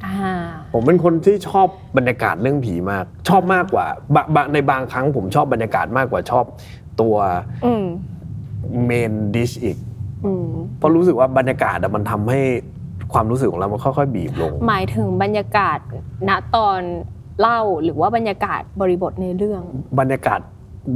[0.05, 0.35] อ่า
[0.73, 6.45] ผมเป็นคนที่ชอบบรรยากาศเรื่องผีมาก ชอบมากกว่าบะบะในบางครั้งผมชอบบรรยากาศมากกว่าชอบ
[7.01, 7.17] ตัว
[7.67, 7.85] อืม
[8.85, 9.77] เมนดิชอีก
[10.25, 10.47] อืม
[10.79, 12.41] เพราะรู้สึกว่าบรรยากาศอะมันทำให้
[13.12, 15.79] ความรู้สึกของเรามันค่อยๆบีบลง หมายถึงบรรยากาศ
[16.29, 16.81] ณตอน
[17.41, 19.62] เล่าหรือว่าบรรยากาศบริบทในเรื่อง
[20.01, 20.41] บรรยากาศ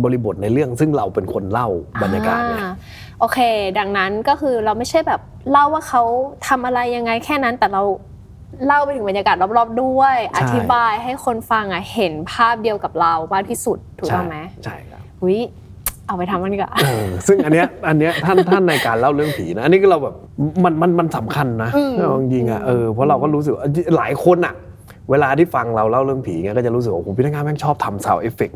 [0.05, 1.69] บริบทในเรื่องซึ่งเราเป็นคนเล่า
[2.03, 2.69] บรรยากาศเนี่ยอ่
[3.21, 3.39] โอเค
[3.79, 5.21] ดังนั้นก็คือเราไม่ใช่แบบ
[5.53, 6.03] เล่าว่าเขา
[6.49, 7.83] ทำอะไรยังไงแค่นั้นแต่เรา
[8.67, 15.41] เล่าไปถึงบรรยากาศรอบๆด้วย อธิบายให้คนฟังอะเห็นภาพเดียวกับเรามากที่สุดถูกต้องไหมใช่ครับอุ้ย
[16.07, 20.15] เอาไปทำมันดีกว่าเออซึ่งอันเนี้ยอันเนี้ยท่านท่านในการเล่าเรื่องผีนะอันนี้ก็เราแบบ
[20.65, 23.63] มันมันมันสำคัญนะอืมเอาจริงๆอะเออเพราะเราก็รู้สึกว่า
[23.97, 24.55] หลายคนอะ
[25.11, 28.51] เวลาที่ฟังเราเล่าเรื่องผีเงี้ยก็จะรู้สึกว่าโอ้โหพี่นักงานแม่งชอบทำซาวเอฟเฟก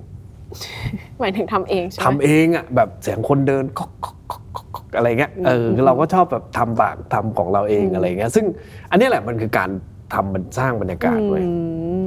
[1.20, 8.44] หมายถึงทำเองใช่ไหมทำเองอะแบบเสียงคนเดินก๊อกก๊อกก๊อกก๊อกก๊อกอะไรเงี้ยเออคือเราก็ชอบแบบทำปากทำของเราเองอะไรเงี้ยซึ่ง
[8.90, 9.70] อันเนี้ยแหละมันคือการ
[10.14, 11.50] ทำมันสร้างบรรยากาศไว้อื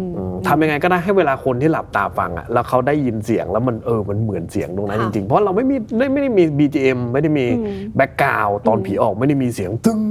[0.03, 10.01] มอืมทำยังไงก็ได้ให้เวลาคนที่หลับตาฟังอะแล้วเขาได้ยินเสียงแล้วมันเออมันเหมือนเสียงตรงนั้นจค่ะริงๆ เพราะเราไม่มีไม่ไม่ได้มี BGM ไม่ได้มีอืมแบ็กกราวตอนอืมผีออกไม่ได้มีเสียงตึ้ง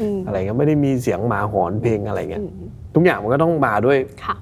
[0.00, 4.36] อืมอะไรเงี้ยไม่ได้มีเสียงหมาหอนเพลงอะไรเงี้ยอืมทุกอย่างมันก็ต้องมาด้วยค่ะ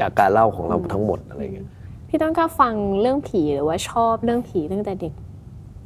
[0.00, 1.68] จากการเล่าของเราทั้งหมดอะไรเงี้ย
[2.12, 5.12] พี่ต้นก็ฟังเรื่องผีหรือว่าชอบเรื่องผีตั้งแต่เด็ก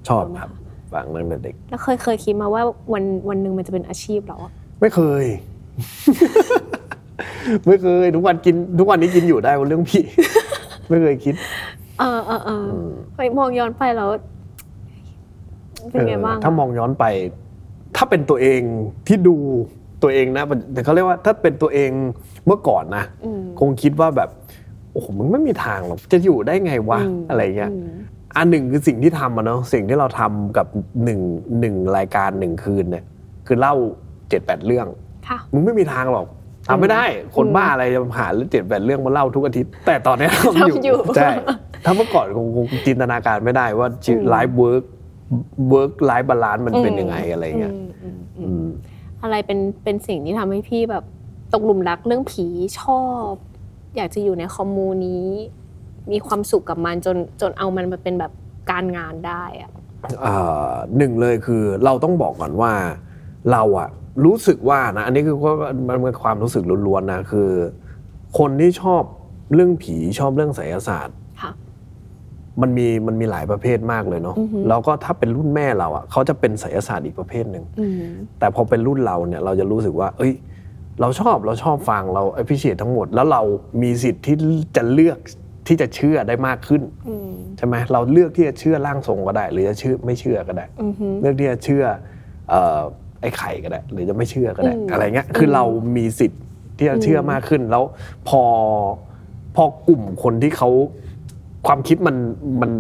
[0.08, 0.50] ชอบครับ
[0.92, 4.38] ฟังตั้งแต่เด็ก แล้วเคยเคยคิดมาว่าวันวันหนึ่งมันจะเป็นอาชีพเหรอ
[4.80, 5.24] ไม่เคย
[7.66, 10.00] ไม่เคย ทุกวันกิน ทุกวันนี้กินอยู่ได้บนเรื่องผี
[10.88, 11.34] ไม่เคยคิด
[11.98, 12.66] เออเออเออ
[13.14, 14.10] เฮ้ยมองย้อนไปแล้ว
[15.90, 17.04] เป็นไงเออบ้างถ้ามองย้อนไป
[17.96, 18.60] ถ้าเป็นตัวเอง
[19.06, 19.36] ที่ดู
[20.02, 21.90] ตัวเองนะแต่เขาเรียกว่าถ้าเป็นตัวเอง
[22.46, 24.30] เมื่อก่อนนะอืมคงคิดว่าแบบ
[24.94, 27.88] โอ้โหมันไม่มีทางหรอกจะอยู่ได้ไงวะอืมอะไรเงี้ยอืม
[28.36, 30.66] อันหนึ่งคือสิ่งที่ทำอะเนาะสิ่งที่เราทำกับ
[31.04, 31.20] หนึ่ง
[31.60, 33.04] หนึ่งรายการหนึ่งคืนเนี่ย
[33.46, 33.74] คือเล่า
[34.28, 34.86] เจ็ดแปดเรื่อง
[35.28, 36.26] ค่ะมึงไม่มีทางหรอก
[36.68, 37.04] ทำไม่ได้
[37.36, 41.30] คนบ้าอะไรจะหาเรื่องเจ็ดแปดเรื่องมาเล่าทุกอาทิตย์ แต่ตอนเนี้ยทำทำอยู่ใช่
[41.84, 44.84] ถ้าเมื่อก่อนคงคงจินตนาการไม่ได้ว่าชีวิตอืม life work
[45.70, 48.66] work life balance มันเป็นยังไงอะไรเงี้ยอืมอืมอืมอืม
[49.22, 51.04] อะไรเป็นเป็นสิ่งที่ทำให้พี่แบบ
[51.54, 52.46] ตกหลุมรักเรื่องผี
[52.80, 53.32] ชอบ
[53.96, 55.26] อยากจะอยู่ใน commu นี้
[56.12, 58.32] มีความสุขกับมันจนจนเอามันมาเป็นแบบ
[58.70, 59.70] การงานได้อะ
[60.24, 62.72] อ่าหนึ่งเลยคือเราต้องบอกก่อนว่า
[63.52, 63.88] เราอะ
[64.24, 65.54] รู้สึกว่านะอันนี้คือว่า
[65.88, 67.50] มันเป็นความรู้สึกล้วนๆนะคือ
[68.38, 69.02] คนที่ชอบ
[69.54, 71.52] เรื่องผีชอบเรื่องไสยศาสตร์ค่ะ
[72.62, 78.02] มันมีมันมีหลายประเภทมากเลยเนาะอือฮึแล้วก็ถ้าเป็นรุ่นแม่เราอะเขาจะเป็นไสยศาสตร์อีกประเภทหนึ่งอืม
[78.38, 80.32] แต่พอเป็นรุ่นเราเนี่ยเราจะรู้สึกว่า เอ้ย
[81.00, 83.42] เราชอบเราชอบฟังเราอภิเชษทั้งหมด แล้วเรา
[83.82, 84.36] มีสิทธิ์ที่
[84.76, 85.18] จะเลือก
[85.66, 91.84] ที่จะเชื่อได้มากขึ้นอืมใช่ไหมเราเลือกที่จะเชื่อร่างทรงก็ได้ หรือจะเชื่อไม่เชื่อก็ได้อือฮึเลือกที่จะเชื่อ
[92.50, 92.80] เอ่อ
[93.20, 95.64] ไอ้ไข่ก็ได้ หรือจะไม่เชื่อก็ได้อืมอะไรเงี้ยคือเรา
[95.96, 96.40] มีสิทธิ์
[96.78, 97.84] ที่จะเชื่อมากขึ้นแล้ว
[98.28, 98.42] พอ
[99.56, 100.68] พอกลุ่มคนที่เขา
[101.66, 102.16] ความคิดมัน
[102.62, 102.70] มัน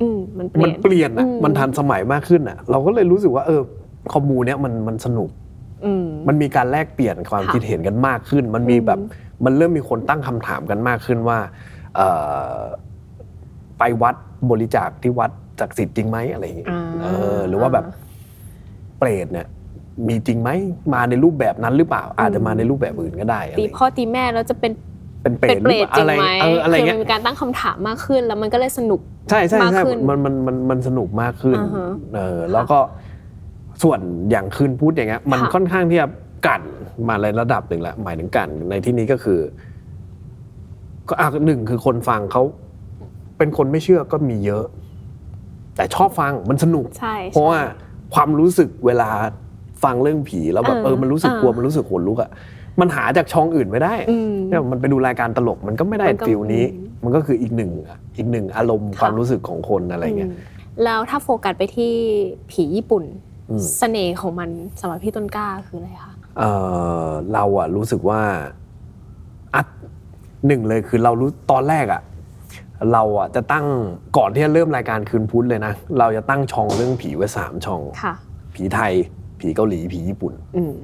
[0.00, 3.60] อืมมันเปลี่มัยนนเปลี่ยนอะอืมมันทันสมัยมากขึ้นอะ เราก็เลยรู้สึกว่า เออ
[4.12, 5.39] คอมมูเนี้ยมันมันสนุกอื
[6.04, 8.98] มมันมีการแลกเปลี่ยนความค่ะคิดเห็นกันมากขึ้น มันมีแบบ
[9.44, 11.38] มันเริ่มมีคนตั้งคำถามกันมากขึ้นว่า
[11.96, 12.08] เอ่
[12.54, 12.58] อ
[13.78, 14.14] ไปวัด
[14.50, 17.84] บริจาคที่วัดศักดิ์สิทธิ์จริงไหมอะไรอย่างเงี้ยอ่าเออหรือว่าแบบ
[18.98, 19.46] เปรตเนี่ย
[20.08, 20.50] มีจริงไหม
[20.94, 24.72] มาในรูปแบบนั้นหรือเปล่า อาจจะมาในรูปแบบอื่นก็ได้อะไรอตีย่างพ่อเงี้ยตีแม่แล้วจะเป็น
[25.22, 32.78] เป็นเปรเป็ตนหเปรืรอตเปล่าจริอะงไรไหมเอออะไรคือเงี้มัยนมีการตั้งคำถามมากขึ้น แล้วมันก็เลยสนุกใช่ใช่มากใช่ขึ้นมันมันมันมันสนุกมากขึ้นอ่าฮะเออแล้วก็
[33.82, 36.08] ส่วนอย่างคืนพูดอย่างเงี้ยมันค่ะค่อนข้างที่จะ
[36.46, 36.62] กั่น
[37.08, 39.40] มาในระดับหนึ่งแหละหมายถึงกั่นในที่นี้ก็คือ
[41.08, 42.42] ก็อะหนึ่งคือคนฟังเขา
[43.38, 44.64] เป็นคนไม่เชื่อก็มีเยอะ
[45.76, 47.58] แต่ชอบฟังมันสนุก ใช่ เพราะว่า
[48.14, 49.10] ความรู้สึกเวลา
[49.84, 52.30] ฟังเรื่องผีแล้วแบบเออเออมันรู้สึกกลัวเออมันรู้สึกขนลุกอะ
[52.80, 57.70] มันหาจากช่องอื่นไม่ได้อืมเนี่ยมันไปดูรายการตลกมันก็ไม่ได้มันก็ฟิลนี้อืมมันก็คืออีกหนึ่ง
[58.16, 60.36] อีกหนึ่งอารมณ์ค่ะความรู้สึกของคนอะไรเงี้ยอืม
[60.84, 61.92] แล้วถ้าโฟกัสไปที่
[62.50, 63.29] ผีญี่ปุ่นอืม
[63.78, 66.42] เสน่ห์ของมันสำหรับพี่ต้นกล้าคืออะไรคะเอ
[67.04, 68.20] อเราอะรู้สึกว่า
[69.54, 69.66] อัด
[70.46, 72.02] หนึ่งเลยคือเรารู้ตอนแรกอะ
[72.92, 73.66] เราอะจะตั้ง
[74.16, 78.14] ก่อนที่จะเริ่มรายการคืนพุธเลยนะเราจะตั้งช่องเรื่องผีไว้สามช่องค่ะ
[78.54, 78.92] ผีไทย
[79.40, 80.74] ผีเกาหลีผีญี่ปุ่นอืม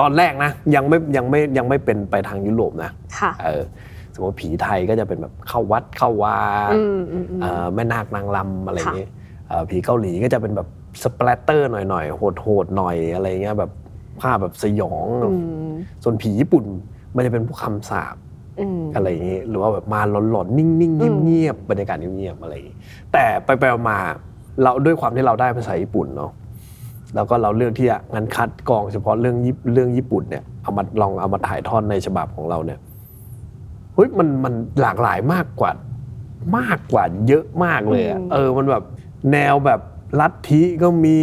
[0.00, 3.62] ตอนแรกนะยังไม่ยังไม่ยังไม่เป็นไปทางยุโรปนะค่ะเออ
[4.14, 6.38] สมมติผีไทยก็จะเป็นแบบเข้าวัดเข้าวา
[6.74, 9.10] อืมอืมอืมเอ่อแม่นาคนางรำอะไรค่ะเงี้ย
[9.48, 10.68] เอ่อผีเกาหลีก็จะเป็นแบบ
[11.02, 13.70] สเปลตเตอร์หน่อยๆโหดๆหน่อยอะไรเงี้ยแบบ
[14.20, 15.28] ภาพแบบสยองอื
[15.70, 16.64] มส่วนผีญี่ปุ่น
[17.14, 18.16] มันจะเป็นพวกคำสาป
[18.60, 22.76] อืมอะไรอย่างงี้หรือว่าแบบมาหลอนๆนิ่งอืมๆเงียบๆบรรยากาศเงียบๆอะไรอย่างงี้
[23.12, 26.32] แต่ไปไปๆมาๆเราด้วยความที่เราได้ภาษาญี่ปุ่นเนาะ
[27.14, 32.78] แล้วก็เราเลือกที่จะงั้นคัดกรองเฉพาะเรื่องญี่เรื่องญี่ปุ่นเนี่ยเอามาลองเอามาถ่ายทอดในฉบับของเราเนี่ย
[33.94, 35.70] เฮ้ยมันมันหลากหลายมากกว่า
[36.58, 38.82] มากกว่าเยอะมากเลยอะเออมันแบบ
[39.32, 39.80] แนวแบบ
[40.20, 41.18] ลัทธิก็มี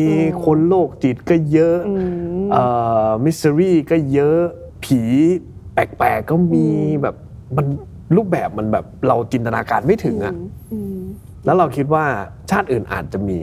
[0.46, 2.64] คนโรคจิตก็เยอะอืมเอ่
[3.06, 4.40] อมิสซิรี่ก็เยอะ
[4.84, 5.02] ผี
[5.74, 7.16] แปลกๆก็มีอืมแบบ
[7.58, 7.66] มัน
[8.16, 10.34] รูปแบบมันแบบเราจินตนาการไม่ถึงอะ
[10.72, 10.98] อืม
[11.46, 12.06] แล้วเราคิดว่า
[12.52, 13.40] ชาติอื่นอาจจะมี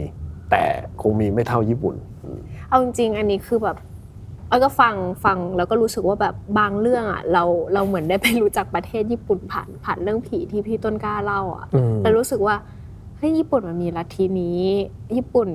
[0.50, 0.62] แต่
[1.00, 1.94] คงมีไม่เท่าญี่ปุ่น
[2.68, 3.76] เอาจริงๆอันนี้คือแบบ
[4.50, 12.56] อ้อยก็ฟังฟังแล้วก็รู้สึกว่าแบบบางเรื่องอะเราเราเหมือนได้ไปรู้จักประเทศญี่ปุ่นผ่านผ่านเรื่องผีที่พี่ต้นกล้าเล่าอะอืมแล้วรู้สึกว่า
[13.18, 14.60] เฮ้ยญี่ปุ่นมันมีลัทธินี้
[15.16, 15.48] ญี่ปุ่น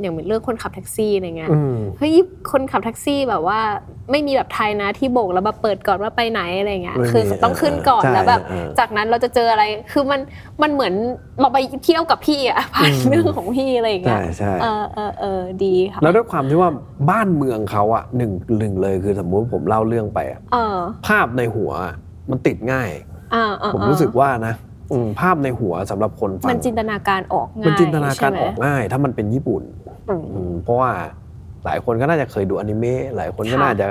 [0.00, 2.14] อย่างเรื่องคนขับแท็กซี่อะไรเงี้ยอืมเฮ้ย
[2.52, 3.60] คนขับแท็กซี่แบบว่า
[4.10, 10.20] ไม่มีแบบไทยนะที่โบกแล้วแบบเปิดก่อนว่าไปไหนอะไรเงี้ยไม่มีคือต้องขึ้นก่อนใช่แล้วแบบเออจากนั้นเราจะเจออะไรคือมัน
[10.62, 10.94] มันเหมือน
[11.40, 16.70] เราไปเที่ยวกับพี่อะผ่านอืมเรื่องของพี่อะไรอย่างเงี้ใช่ยใช่เออเออเออดีค่ะแล้วด้วยความที่ว่า
[17.10, 21.72] บ้านเมืองเขาอะหนึ่งหนึ่งเลยคือสมมุติผมเล่าเรื่องไปอะเออภาพในหัว
[22.30, 22.90] มันติดง่าย
[23.34, 24.71] อ่าอ่าผมอ่ารู้สึกว่านะอืม
[25.20, 29.62] ภาพในหัวสำหรับคนฟัมันงจินตนาการออกง่ายมันจินตนาการใช่ไหมออกง่าย ถ้ามันเป็นญี่ปุ่น
[30.08, 30.90] อืมอืมเพราะว่า
[31.64, 33.88] หลายคนก็น่าจะเคยดูอนิเมะหลายคนก็ค่ะน่าจะ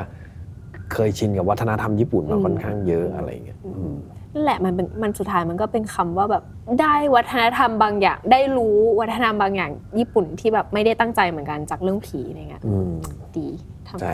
[0.93, 3.95] เคยชินกับวัฒนธรรมญี่ปุ่นมาอืมค่อนข้างเยอะอะไรเงี้ยอืม
[4.33, 6.43] นั่นแหละมันเป็นมันสุดท้ายมันก็เป็นคำว่าแบบ
[6.81, 12.93] ได้วัฒนธรรมบางอย่าง ได้รู้วัฒนธรรมบางอย่าง ญี่ปุ่นที่แบบไม่ได้ตั้งใจเหมือนกันจากเรื่องผีอะไรเงี้ยอืม
[13.37, 13.47] ดี
[13.87, 14.13] ทำใช่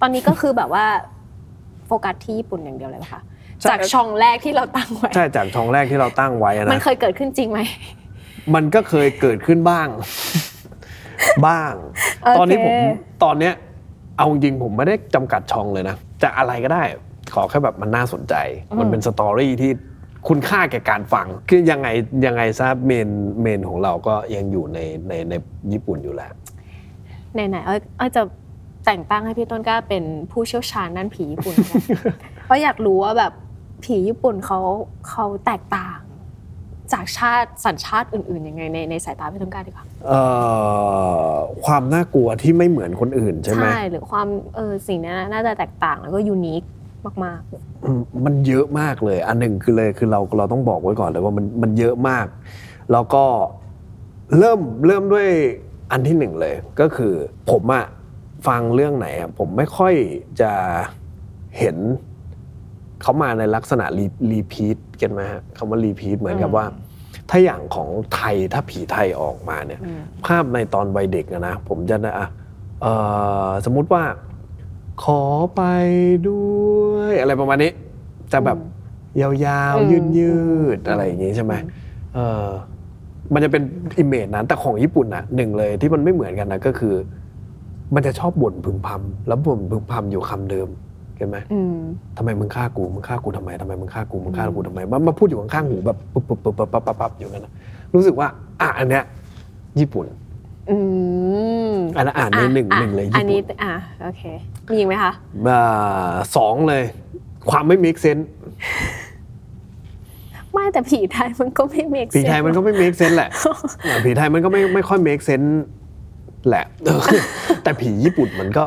[0.00, 0.84] ตอนนี้ก็คือแบบว่า
[1.86, 3.37] โฟกัสที่ญี่ปุ่นอย่างเดียวเลยปะคะใช่
[3.70, 7.60] จากช่องแรกที่เราตั้งไว้ ใช่จากช่องแรกที่เราตั้งไว้อะมันนะเคยเกิดขึ้นจริงไหม
[8.54, 9.88] มันก็เคยเกิดขึ้นบ้าง
[11.46, 11.72] บ้าง
[12.22, 12.74] โอเคตอนนี้ผม
[13.24, 13.54] ตอนเนี้ย
[14.16, 16.82] เอาจริงๆผมไม่ได้จำกัดช่องเลยนะจะอะไรก็ได้
[17.34, 18.34] ขอแค่แบบมันน่าสนใจ
[18.80, 19.70] มันเป็นสตอรี่ที่
[20.28, 21.88] คุณค่าแก่การฟัง คือยังไง
[22.26, 23.08] ยังไงซะเมน
[23.40, 25.34] เมนของเราก็ยังอยู่ในในใน
[25.72, 26.28] ญี่ปุ่นอยู่แหละ
[27.32, 28.22] ไหนๆอ้อยอ้อยจะ
[28.86, 31.82] แต่งตั้งให้พี่ต้นกล้าเป็นผู้เชี่ยวชาญด้านผีญี่ปุ่นนะ
[32.44, 33.32] เพราะอยากรู้ว่าแบบ
[33.82, 34.60] ผีญี่ปุ่นเขา
[35.08, 35.98] เขาแตกต่าง
[36.92, 40.22] จากชาติสัญชาติอื่นๆยังไงในในสายตาพี่ต้นกล้าดีกว่าเอ่
[41.30, 46.62] อความน่ากลัวที่ไม่เหมือนคนอื่นใช่ไหมหรือความเออสิ่งนี้น่าจะแตกต่างแล้วก็ยูนิค
[47.24, 47.40] มาก
[47.84, 52.26] อืมมันเยอะมากเลย อันหนึ่งคือเลยคือเราเราต้องบอกไว้ก่อนเลยว่ามันมันเยอะมาก
[52.92, 53.24] แล้วก็
[54.38, 55.28] เริ่มเริ่มด้วย
[55.92, 57.12] อันที่หนึ่งเลย ก็คือ
[57.50, 57.84] ผมอะ
[58.48, 59.94] ฟังเรื่องไหนอะผมไม่ค่อย
[60.40, 60.52] จะ
[61.58, 61.76] เห็น
[63.02, 66.64] เขามาในลักษณะรีรีพีทกันไหมฮะคำว่ารีพีทเหมือนกับอืมว่า
[67.30, 72.28] ถ้าอย่างของไทยถ้าผีไทยออกมาเนี่ยอืมภาพในตอนวัยเด็กอะนะผมจะนะอะ
[72.82, 72.92] เอ่
[73.48, 74.02] อสมมุติว่า
[75.02, 75.22] ขอ
[75.56, 75.62] ไป
[76.28, 76.44] ด้
[76.90, 77.70] วยอะไรประมาณนี้
[78.32, 78.58] จะแบบ
[79.20, 80.36] ยาวอืมๆยื
[80.76, 81.54] ดๆ อะไรอย่างงี้ใช่ไหม
[82.14, 82.48] เออ
[83.34, 83.62] มันจะเป็น
[83.98, 86.94] image นั้นแต่ของญี่ปุ่นอะหนึ่งเลยที่มันไม่เหมือนกันนะก็คือ
[87.94, 90.68] มันจะชอบบ่นพึมพำแล้วบ่นพึมพำอยู่คำเดิม
[91.18, 91.76] เห็นไหมอืม
[92.16, 97.52] ทำไมมึงฆ่ากูมึงฆ่ากูทำไมทำไมมึงฆ่ากูมึงฆ่ากูทำไมมันมาพูดอยู่ข้างๆหูแบบปุ๊บปุ๊บปุ๊บปุ๊บปั๊บปั๊บปั๊บอยู่นั่นนะ
[97.94, 98.28] รู้สึกว่า
[98.60, 99.02] อะอันเนี้ย
[99.80, 100.06] ญี่ปุ่น
[100.70, 100.76] อื
[101.72, 104.22] มอันนั้นอ่านในหนึ่งอะหนึ่งเลยอันญี่นี้ปุ่นอะโอเค
[104.70, 105.12] มีอีกไหมคะ
[105.48, 106.82] อ่าสองเลย
[107.50, 108.24] ความไม่ make sense
[110.52, 113.30] ไม่แต่ผีไทยมันก็ไม่เมกผีไทยมันก็ไม่ make sense แหละ
[113.86, 115.50] อ่าผีไทยมันก็ไม่ไม่ค่อย make sense
[116.48, 117.02] แหละเออ
[117.62, 118.64] แต่ผีญี่ปุ่นมันก็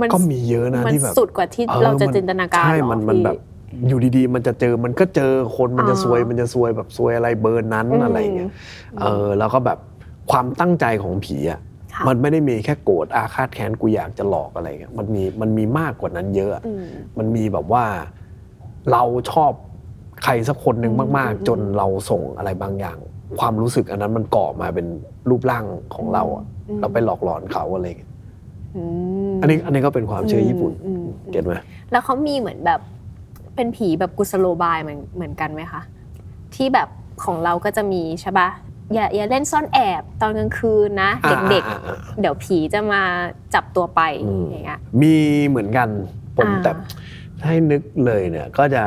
[0.00, 3.38] มันก็มีเยอะนะมันที่แบบสุดกว่าที่ออเราจะมัจินตนาการใช่เหรอมันมันพี่แบบ
[3.88, 8.50] อยู่ดีๆ มันจะเจอมันก็เจอคนมันจะอ่าซวยมันจะซวยแบบซวยอะไรเบอร์นั้นอืมอะไรอย่างเงี้ย
[9.00, 9.78] เออแล้วก็แบบ
[10.30, 11.60] ความตั้งใจของผีอะ
[11.94, 16.84] ค่ะมันไม่ได้มีแค่โกรธอาฆาตแค้นกูอยากจะหลอกอะไรเงี้ยมันมีมันมีมากกว่านั้นเยอะอืม
[17.18, 17.84] มันมีแบบว่า
[18.92, 19.52] เราชอบ
[20.24, 22.98] ใครสักคนหนึ่งอืมมากอืมๆจนเราส่งอะไรบางอย่าง
[23.40, 24.86] ความรู้สึกอันนั้นมันก่อมาเป็น
[25.28, 28.11] รูปร่างของเราอะอืมเราไปหลอกหลอนเขาอะไรเงี้ย
[28.76, 28.82] อื
[29.32, 31.54] มอันนี้อันนี้ก็เป็นความเชื่อญี่ปุ่นอืมเก็ตไหม
[31.92, 32.80] แล้วเขามีเหมือนแบบ
[33.56, 35.82] เป็นผีแบบกุสโลบายเหมือนเหมือนกันไหมคะ
[36.54, 36.88] ที่แบบ
[37.24, 38.48] ของเราก็จะมีใช่ปะ
[38.94, 41.10] อย่าอย่าเล่นซ่อนแอบตอนกลางคืนนะ
[41.50, 43.02] เด็กอ่าอ่าอ่าๆเดี๋ยวผีจะมา
[43.54, 45.14] จับตัวไปอืมอย่างเงี้ยมี
[45.48, 45.88] เหมือนกัน
[46.36, 46.72] ผมอ่าแต่
[47.40, 48.82] ถ้าให้นึกเลยเนี่ยก็จะ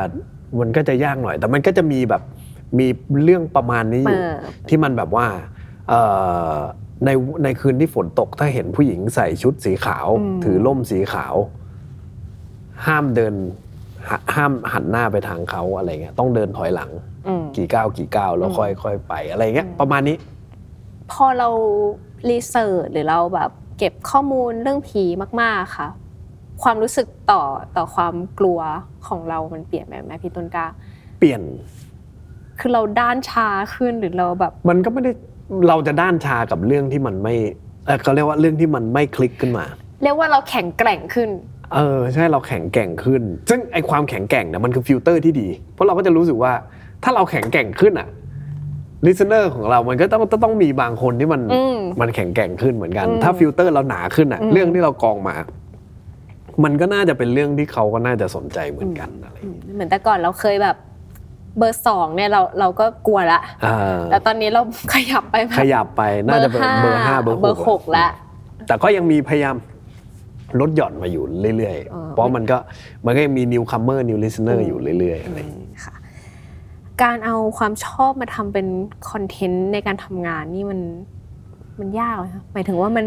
[0.60, 2.22] มันก็จะยากหน่อย แต่มันก็จะมีแบบ
[2.80, 2.88] มี
[3.24, 4.36] เรื่องประมาณนี้อเอยู่อ
[4.70, 5.26] ที่มันแบบว่า
[5.90, 6.02] เอ่
[6.54, 6.58] อ
[7.06, 7.10] ใน
[7.44, 11.36] ในคืนที่ฝนตกถ้าเห็นผู้หญิงใส่ชุดสีขาวอืมถือล่มสีขาว
[12.86, 13.34] ห้ามเดิน
[14.10, 16.92] หห้ามหันหน้าไปทางเขาอะไรเงี้ยต้องเดินถอยหลัง
[17.28, 20.18] อืมกี่ก้าวกี่ก้าวแล้วอืมค่อยค่อยไปอะไรเงี้ยอืมประมาณนี้
[21.12, 21.50] พอเรา
[22.30, 25.04] รีเสิร์ชหรือเราแบบเก็บข้อมูลเรื่องผี
[25.42, 25.88] มาก ๆค่ะ
[26.64, 27.44] ความรู้สึกต่อ
[27.78, 28.60] ต่อความกลัว
[29.08, 30.66] ของเรามันเปลี่ยนไปไหมพี่ต้นกล้า
[31.20, 31.42] เปลี่ยน
[32.60, 35.12] คือเราด้านชาขึ้นหรือเราแบบ มันก็ไม่ได้
[35.68, 37.36] เราจะด้านชากับเรื่องที่มันไม่
[37.86, 39.66] เอ่อเขาเรียกว่าเรื่องที่มันไม่คลิกขึ้นมา
[40.04, 41.30] เรียกว่าเราแข็งแกร่งขึ้น
[41.74, 46.54] เออใช่เราแข็งแกร่งขึ้น ซึ่งไอความแข็งแกร่งเนี่ยมันคือฟิลเตอร์ที่ดี เพราะเราก็จะรู้สึกว่า
[47.04, 48.08] ถ้าเราแข็งแกร่งขึ้นอะ
[49.06, 55.36] listener ของเรา มันก็ต้องต้องมีบางคนที่มันอืมมันแข็งแกร่งขึ้นเหมือนกันอืมถ้าฟิลเตอร์เราหนาขึ้นอะอืมเรื่องที่เรากองมา
[56.64, 60.76] มันก็น่าจะเป็นเรื่องที่เขาก็น่าจะสนใจเหมือนกันอะไรอย่างเงี้ยเหมือนแต่ก่อนเราเคยแบบ
[61.58, 64.62] เบอร์สองเนี่ยเราเราก็กลัวละอ่าแต่ตอนนี้เรา
[64.94, 68.08] ขยับไปแบบขยับไปน่าจะเป็นเบอร์ห้าเบอร์หกเบอร์หกละ
[68.68, 69.56] แต่ก็ยังมีพยายาม
[70.60, 71.24] ลดหย่อนมาอยู่
[71.58, 72.58] เรื่อยเออๆเพราะมันก็
[73.06, 75.96] มันก็ยังมี new comer new listener อยู่เรื่อยๆอะไรอย่างเงี้ยค่ะ
[77.04, 78.68] การเอาความชอบมาทำเป็น
[79.10, 80.80] คอนเทนต์ในการทำงานนี่มัน
[81.80, 83.06] มันยากไหมคะหมายถึงว่ามัน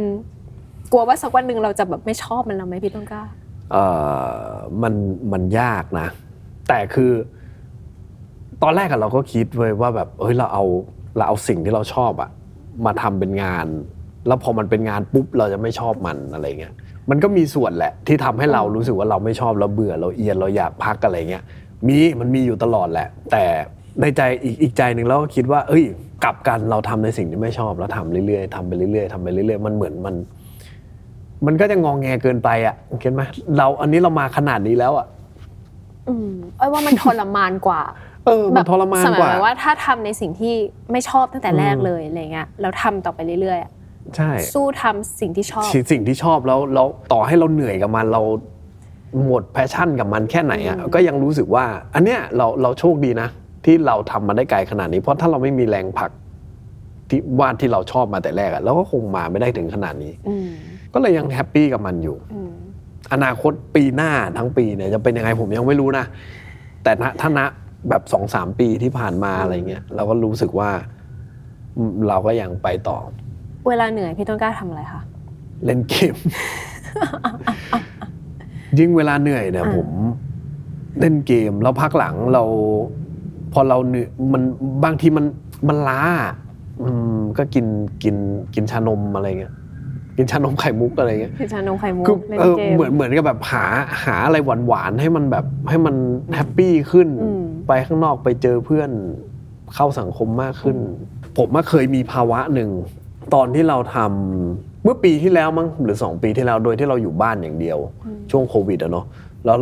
[0.93, 3.23] กลัวว่าสักวันหนึ่งเราจะแบบไม่ชอบมันแล้วไหมพี่ต้นกล้า
[3.73, 3.85] เอ่
[4.49, 4.95] อมัน
[5.33, 6.09] มันยากนะ
[6.69, 7.13] แต่คือ
[8.63, 10.65] ตอนแรกอะเราก็คิดเว้ยว่าแบบเอ้ยเราเอา
[11.17, 12.31] เราเอาสิ่งที่เราชอบอะ
[12.87, 13.67] มาทำเป็นงาน
[14.27, 16.75] แล้วพอมันเป็นงานปุ๊บเราจะไม่ชอบมันอะไรเงี้ย
[17.11, 21.45] มันก็มีส่วนแหละที่ทำให้เรารู้สึกว่าเราไม่ชอบเราเบื่อเราเอียนเราอยากพักอะไรเงี้ย
[21.89, 23.45] มีมันมีอยู่ตลอดแหละ แต่
[24.01, 25.85] ในใจอีกอีกใจหนึ่งเราก็คิดว่า เอ้ย
[26.25, 30.15] กลับกันเราทำในสิ่งที่ไม่ชอบแล้วทำเรื่อยๆทำไปเรื่อยๆทำไปเรื่อยๆมันเหมือนมัน
[31.47, 33.23] มันก็จะงองแงเกินไปอะเห็นไหม
[33.57, 35.07] เราอันนี้เรามาขนาดนี้แล้วอะ
[36.09, 37.81] อืมเอ้ว่ามันทรมานกว่า
[38.29, 40.55] เออมันทรมานสมัยกว่าว่าถ้าทำในสิ่งที่
[40.93, 43.71] ไม่ชอบตั้งแต่แรกอืมเลยอะไรเงี้ยแล้วทำต่อไปเรื่อยๆอะ
[44.17, 48.23] ใช่สู้ทำสิ่งที่ชอบสิ่งสิ่งที่ชอบแล้วแล้วต่อให้เราเหนื่อยกับมันเรา
[49.27, 51.65] หมด passion กับมันแค่ไหนอะอืมก็ยังรู้สึกว่า
[51.95, 53.29] อันเนี้ยเราเราโชคดีนะ
[53.65, 56.11] ที่เราทำมาได้ไกลขนาดนี้ เพราะถ้าเราไม่มีแรงผลัก
[57.09, 60.49] ที่ว่าที่เราชอบมาแต่แรกอะเราก็คงมาไม่ได้ถึงขนาดนี้อืม
[60.95, 62.53] ก็เลยยัง happy กับมันอยู่อืม
[63.13, 66.05] อนาคตปีหน้าทั้งปีเนี่ยจะเป็นยังไงผมยังไม่รู้นะ
[66.83, 67.41] แต่ณถ้าณ
[67.89, 70.71] แบบสองสามปีที่ผ่านมาอะไรเงี้ยเราก็รู้สึกว่า
[71.77, 72.99] อืมเราก็ยังไปต่อ
[73.69, 75.03] เวลาเหนื่อยพี่ต้นกล้าทำอะไรคะ
[75.65, 76.15] เล่นเกม
[78.79, 79.89] ยิ่งเวลาเหนื่อยเนี่ยอ่าผม
[81.01, 82.45] เล่นเกมแล้วพักหลังเรา
[83.53, 84.43] พอเราเหนื่อยมัน
[84.85, 85.25] บางทีมัน
[85.69, 86.03] มันล้า
[86.83, 87.67] อืมก็กิน
[88.03, 88.17] กิน
[88.55, 89.55] กินชานมอะไรเงี้ย
[90.17, 93.65] กินชานมไข่มุกอะไรเงี้ยพี่ชานมไข่มุกคือเล่นเออเกมเหมือนเหมือนกับแบบหา
[94.05, 94.37] หาอะไร
[94.67, 95.95] หวานๆให้มันแบบให้มัน
[96.35, 98.91] แฮปปี้ขึ้นอืม ไปข้างนอกไปเจอเพื่อน
[99.75, 100.77] เข้าสังคมมากขึ้น
[101.39, 102.71] ผมมาเคยมีภาวะหนึ่ง
[103.35, 104.09] ตอนที่เราทำ
[104.89, 107.79] มื่อปีที่แล้วมั้งหรือสองปีที่แล้วโดยที่เราอยู่บ้านอย่างเดียว
[108.31, 109.07] ช่วงโควิดอะเนาะ
[109.45, 109.59] แล้ว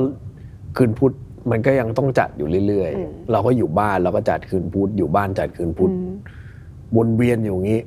[0.77, 1.13] คืนพุธ
[1.51, 6.13] มันก็ยังต้องจัดอยู่เรื่อยอืมๆเราก็อยู่บ้านเราก็จัดคืนพุธอยู่บ้านจัดคืนพุธอืม
[6.97, 7.81] วนเวียนอยู่อย่างนี้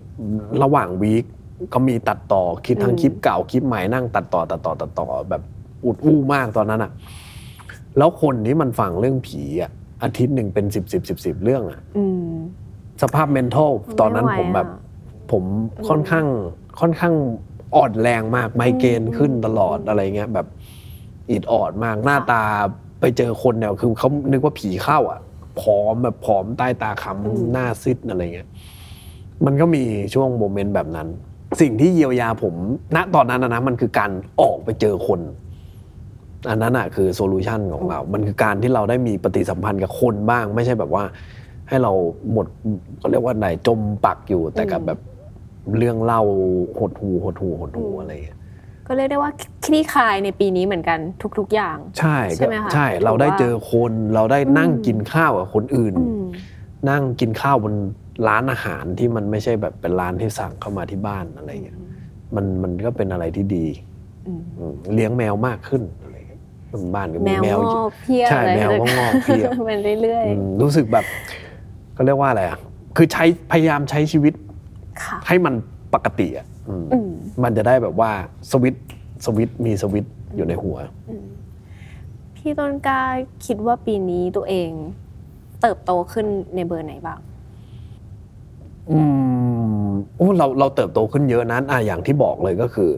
[0.64, 1.26] ระหว่างวีค
[1.74, 5.42] ก็มีตัดต่อคิดทั้งอืมคลิปเก่าคลิปใหม่นั่งตัดต่อตัดต่อตัดต่อแบบ
[5.86, 6.92] อุดอู้มากตอนนั้นอะ
[7.98, 9.72] แล้วคนที่มันฟังเรื่องผีอะ
[10.04, 12.34] อาทิตย์หนึ่งเป็นสิบสิบสิบสิบเรื่องอะอืม
[13.02, 14.80] สภาพ mental ตอนนั้นไม่ไหวผมแบบ อะ
[15.32, 15.44] ผม
[15.90, 16.26] ค่อนข้าง
[16.80, 17.14] ค่อนข้าง
[17.76, 20.48] อ่อนแรงมากไมเกรนขึ้นตลอดอะไรเงี้ยแบบ
[21.32, 22.44] อิดออดมากหน้าตา
[23.02, 25.20] ไปเจอคนเนี่ยคือเขานึกว่าผีเข้าอะ
[25.60, 28.50] ผอมแบบผอมใต้ตาค้ำหน้าซิดอะไรเงี้ย
[29.46, 29.84] มันก็มี
[30.14, 31.08] ช่วงโมเมนต์แบบนั้น
[31.62, 32.56] สิ่งที่เยียวยาผม
[32.96, 35.20] ณตอนนั้นนะนะมันคือการออกไปเจอคน
[36.50, 41.04] อันนั้นอะคือโซลูชันของเรา มันคือการที่เราได้มีปฏิสัมพันธ์กับคนบ้าง ไม่ใช่แบบว่า
[41.70, 41.92] ให้เรา
[42.32, 42.46] หมด
[42.98, 45.00] เขาเรียกว่าไหนจมปักอยู่แต่กับแบบ
[45.78, 46.22] เรื่องเล่า
[46.80, 48.38] หดหูหดหูหดหูอะไรอย่างเงี้ย
[48.88, 49.32] ก็เรียกได้ว่า
[49.66, 51.00] คลี่คลายในปีนี้เหมือนกัน
[51.40, 56.26] ทุก ๆ อย่าง ใช่ใช่ไหมคะใช่ถือว่าเราได้เจอคนเราได้นั่งกินข้าวกับคนอื่นอืม
[56.90, 57.74] นั่งกินข้าวบน
[58.28, 61.80] ร้านอาหารที่มันไม่ใช่แบบเป็นร้านที่สั่งเข้ามาที่บ้านอะไรเงี้ย
[62.36, 63.68] มันมันก็เป็นอะไรที่ดี
[64.28, 66.09] อืมอืมเลี้ยงแมวมากขึ้นอะไรเงี้ย
[66.96, 71.06] บ้านก็แมมีวแมวงอกเพียบใช่เลยแมวก็งอกเพียบมันเรื่อยอืมรู้สึกแบบ
[71.96, 72.60] ก็เรียกว่าอะไรอะ
[72.98, 75.54] คือใช้พยายามใช้ชีวิตๆค่ะให้มัน
[75.94, 77.12] ปกติอะอืมอืม
[77.44, 78.12] มันจะได้แบบว่า
[78.52, 78.86] สวิตช์
[79.26, 80.78] สวิตช์มีสวิตช์อยู่ในหัว
[82.36, 83.02] พี่ต้นกล้า
[83.46, 84.70] คิดว่าปีนี้ตัวเอง
[85.62, 87.20] เติบโตขึ้นในเบอร์ไหนบ้าง
[88.92, 89.00] อื
[89.86, 92.92] มโอ้เราเราเติบโตขึ้นเยอะนั้นอะอย่างที่บอกเลยก็คือ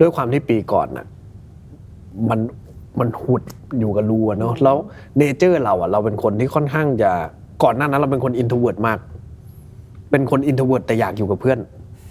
[0.00, 1.06] ด้วยความที่ปีก่อนน่ะ
[2.30, 2.38] มัน
[3.00, 3.42] มันมุด
[3.78, 4.76] อยู่กับรูอะเนาะแล้ว
[5.18, 7.10] nature เราอะเราเป็นคนที่ค่อนข้างจะ
[7.62, 8.98] ก่อนหน้านั้นเราเป็นคน introvert มาก
[10.10, 11.58] เป็นคน introvert แต่อยากอยู่กับเพื่อน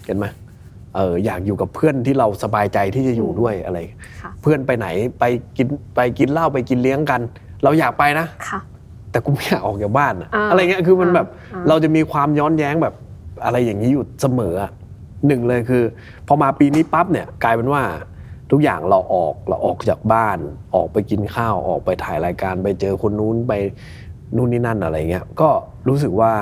[0.06, 0.26] เห็นไหม
[0.96, 3.78] เอออยากอยู่กับเพื่อนที่เราสบายใจที่จะอยู่ด้วยอะไร
[4.22, 4.86] ค่ะเพื่อนไปไหน
[5.18, 5.24] ไป
[5.56, 7.20] กินไปกินเหล้าไปกินเลี้ยงกัน
[7.62, 8.60] เราอยากไปนะค่ะ
[9.10, 12.94] แต่กูไม่อยากออกจากบ้านอะอ่าอะไรเงี้ยคือมันแบบอ่าเราจะมีความย้อนแย้งแบบ
[13.44, 14.70] อะไรอย่างนี้อยู่เสมออะ
[15.26, 15.82] หนึ่งเลยคือ
[16.26, 17.82] พอมาปีนี้ปั๊บเนี่ยกลายเป็นว่า
[18.50, 20.38] ทุกอย่างเราออกเราออกจากบ้าน
[20.74, 23.52] ออกไปกินข้าวออกไปถ่ายรายการไปเจอคนนู้นไป
[24.36, 25.48] นู่นนี่นั่นอะไรเงี้ยก็
[25.88, 26.32] รู้สึกว่า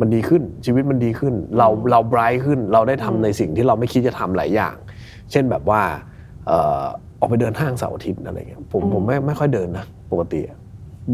[0.00, 4.74] มันดีขึ้นชีวิตมันดีขึ้น เราเราไบรท์ขึ้นเราได้ทำในสิ่งที่เราไม่คิดจะทำหลายอย่าง
[5.30, 5.82] เช่นแบบว่า
[6.46, 6.84] เอ่อ
[7.20, 10.58] ออกไปเดินห้างเสาร์อาทิตย์อะไรเงี้ยผมผมไม่ไม่ค่อยเดินนะปกติอะ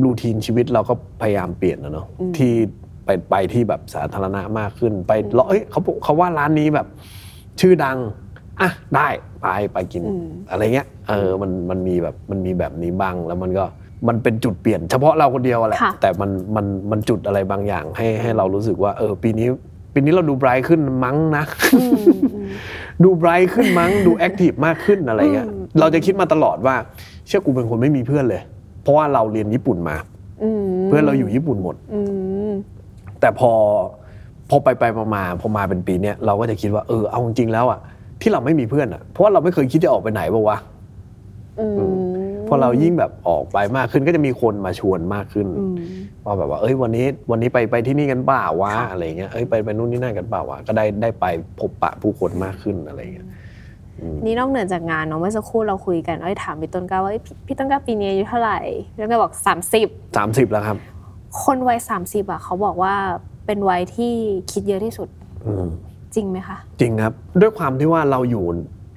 [0.04, 2.52] รูทีนชีวิตเราก็พยายามเปลี่ยนนะเนาะอืมที่
[3.04, 6.86] ไปไปที่แบบสาธารณะมากขึ้น ไปแล้วเอ้ยเขาบอกเขาว่าร้านนี้แบบ
[7.60, 7.98] ชื่อดัง
[8.60, 9.08] อะได้
[9.42, 13.64] ไปไปกินอืมอะไรเงี้ยเออมันมันมีแบบมันมีแบบนี้บ้างแล้วมันก็
[14.08, 19.46] มันเป็นจุดเปลี่ยนเฉพาะเราคนเดียวอะแหละค่ะแต่มันมันมันจุดอะไรบางอย่างให้ให้เรารู้สึกว่า เออ ปีนี้
[19.94, 21.94] ปีนี้เราดูไบรท์ขึ้นมั้งนะอืม
[22.34, 22.48] อืม
[23.04, 26.74] ดูไบรท์ขึ้นมั้งดูแอคทีฟมากขึ้นอะไรเงี้ยอืมเราจะคิดมาตลอดว่า
[27.26, 28.42] เชื่อกูเป็นคนไม่มีเพื่อนเลย
[28.82, 29.96] เพราะว่าเราเรียนญี่ปุ่นมา
[30.42, 32.00] อืมเพื่อนเราอยู่ญี่ปุ่นหมดอื
[32.48, 32.52] ม
[33.20, 33.52] แต่พอ
[34.50, 37.80] พอไปไปมามาพอมาเป็นปีเนี้ยเราก็จะคิดว่าเออเอาจริงๆแล้วอะ
[38.24, 40.58] ที่เราไม่มีเพื่อนอะเพราะว่าเราไม่เคยคิดจะออกไปไหนป่าวะ
[41.60, 41.96] อืม
[42.48, 45.76] พอเรายิ่งแบบออกไปมากขึ้นก็จะมีคนมาชวนมากขึ้นอืม
[46.24, 51.24] ว่าแบบว่า เอ้ยวันนี้วันนี้ไปไปที่นี่กันเปล่าวะค่ะอะไรเงี้ยเอ้ยไปไปนู่นนี่นั่นกันเปล่าวะก็ได้ได้ไป
[51.60, 53.28] พบปะผู้คนมากขึ้นอะไรเงี้ย
[54.00, 58.58] อืมนี่นอกเหนือจากงานเนาะเมื่อสักครู่เราคุยกันเอ้ยถามพี่ต้นกล้าว่าเอ้ยพี่พี่ต้นกล้าปีนี้อายุเท่าไหร่
[58.96, 59.60] แล้วก็บอก 30สาม
[60.38, 60.76] สิบแล้วครับ
[61.44, 62.94] คนวัย30อะเขาบอกว่า
[63.46, 64.12] เป็นวัยที่
[64.52, 65.08] คิดเยอะที่สุด
[65.46, 65.66] อืม
[66.14, 68.44] จริงไหมคะ จริงครับ ด้วยความที่ว่าเราอยู่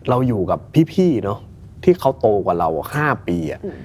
[0.09, 0.59] เราอยู่กับ
[0.93, 1.39] พี่ๆเนาะ
[1.83, 3.77] ที่เขาโตกว่าเราห้าปีอะอืม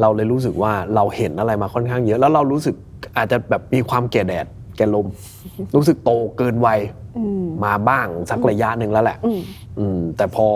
[0.00, 2.74] เราเลยรู้สึกว่าเราเห็นอะไรมาค่อนข้างเยอะ แล้วเรารู้สึก
[3.16, 4.46] อาจจะแบบมีความแก่แดด
[4.76, 5.06] แก่ลม
[5.76, 6.80] รู้สึกโตเกินวัย
[7.18, 9.40] อืมมาบ้างสักระยะหนึ่งแล้วแหละอืม
[9.78, 10.48] อืมแต่พอ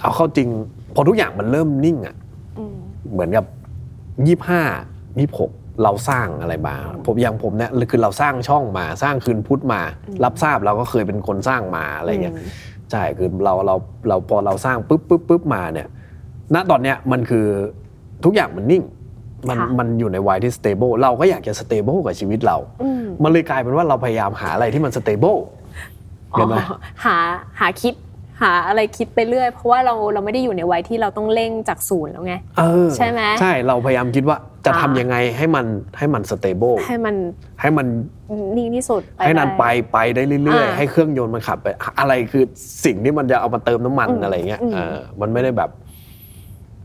[0.00, 0.48] เอาเข้าจริง
[0.94, 2.16] พอทุกอย่างมันเริ่มนิ่งอะ
[2.58, 2.74] อืม
[3.12, 3.44] เหมือนกับ
[4.26, 4.62] ยี่ห้า
[5.18, 5.50] ยี่หก
[5.82, 9.80] เราสร้างอะไรมา ผมอย่างผมเนี่ยคือเราสร้างช่องมาสร้างคืนพุทธมา
[10.24, 12.34] รับทราบเราก็เคยเป็นคนสร้างมาอะไรเงี้ย
[12.90, 13.74] ใช่คือเราเรา
[14.08, 15.88] เราพอเราสร้างปุ๊บปุ๊บปุ๊บมาเนี่ย
[16.54, 17.46] ณตอนเนี้ยมันคือ
[18.24, 18.82] ทุกอย่างมันนิ่ง
[19.48, 25.38] มันค่ะมันอยู่ในวัยที่ stable เราก็อยากจะ stable กับชีวิตเราอืมมันเลยกลายเป็นว่าเราพยายามหาอะไรที่มัน stable
[26.30, 27.16] เห็นไหมอ๋อหา
[27.60, 27.94] หาคิด
[28.40, 34.36] หาอะไรคิดไปเรื่อย เพราะว่าเราเราไม่ได้อยู่ในวัยที่เราต้องเร่งจากศูนย์แล้วไงเออใช่ไหมใช่เราพยายามคิดว่า
[34.66, 35.66] จะอ่าทำยังไงให้มัน
[35.98, 37.14] ให้มัน stable ให้มัน
[37.60, 37.86] ให้มัน
[38.56, 41.66] นิ่งที่สุด ให้นันไปด้ไปได้เรื่อยอ่าๆให้เครื่องยนต์มันขับไป
[42.00, 42.44] อะไรคือ
[42.84, 45.70] สิ่งที่มันจะเอามาเติมน้ำมันอืมอะไรเงี้ยอืมเออมันไม่ได้แบบ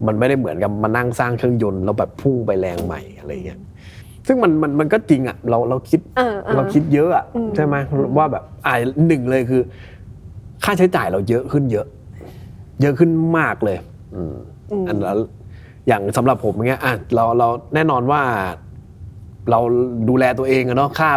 [0.08, 3.60] มันไม่ได้เหมือนกับมานั่งสร้างเครื่องยนต์แล้วแบบพุ่งไปแรงใหม่อะไรเงี้ย
[4.28, 7.76] ซึ่งมันมันมันก็จริงอะเราเราคิดเออออเราคิดเยอะอะอืมใช่ไหม
[8.18, 8.76] ว่าแบบอ่า
[9.08, 9.62] หนึ่งเลยคือ
[10.64, 11.88] ค่าใช้จ่ายเราเยอะขึ้นเยอะ
[12.82, 13.78] เยอะขึ้นมากเลย
[14.16, 14.36] อืม
[14.72, 15.20] อืมอันนั้น
[15.88, 18.22] อย่างสำหรับผมอย่างเงี้ยอะเราเราแน่นอนว่า
[19.52, 19.60] เรา
[20.10, 21.10] ดูแลตัวเองอะเนาะค่า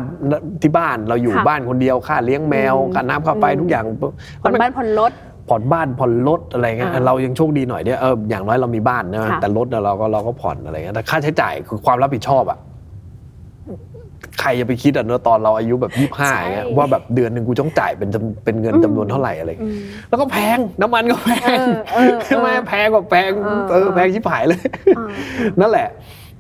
[0.63, 3.85] ที่บ้านเราอยู่ค่ะบ้านคนเดียวค่าเลี้ยงแมวอืมค่าน้ำค่าไฟอืมทุกอย่าง
[4.43, 5.13] ผ่อนบ้านผ่อนรถ
[5.49, 12.59] ผ่อนบ้านผ่อนรถอะไรเงี้ยอ่าเรายังโชคดีหน่อยเนี่ยเอออย่างน้อยเรามีบ้านนะค่ะแต่รถเนี่ยเราก็เราก็ผ่อนอะไรเงี้ยแต่ค่าใช้จ่ายคือความรับผิดชอบอะ
[14.41, 24.61] ใครจะไปคิดอะเนอะตอนเราอายุแบบยี่ห้าอย่างเงี้ยว่าแบบเดือนหนึ่งกูต้องจ่ายเป็นจำเป็นเงินจำนวนเท่าไหร่อะไรเงี้ยอืมแล้วก็แพงน้ำมันก็แพงเออเออเออใช่ไหมแพงกว่าแพงเออเออแพงชิบหายเลย
[24.99, 25.07] อ่า
[25.61, 25.89] นั่นแหละ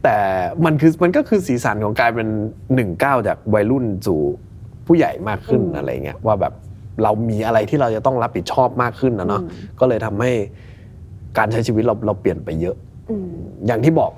[0.04, 0.16] แต่
[0.64, 2.28] มันคือมันก็คือสีสันของการเป็น
[2.74, 4.20] หนึ่งก้าวจากวัยรุ่นสู่
[4.86, 6.52] ผู้ใหญ่มากขึ้นอืมอะไรเงี้ยว่าแบบ
[7.02, 10.32] เรามีอะไรที่เราจะต้องรับผิดชอบมากขึ้นนะเนาะอืมก็เลยทำให้
[11.38, 12.76] การใช้ชีวิตเราเราเปลี่ยนไปเยอะ
[13.10, 13.28] อืม
[13.66, 14.12] อย่างที่บอก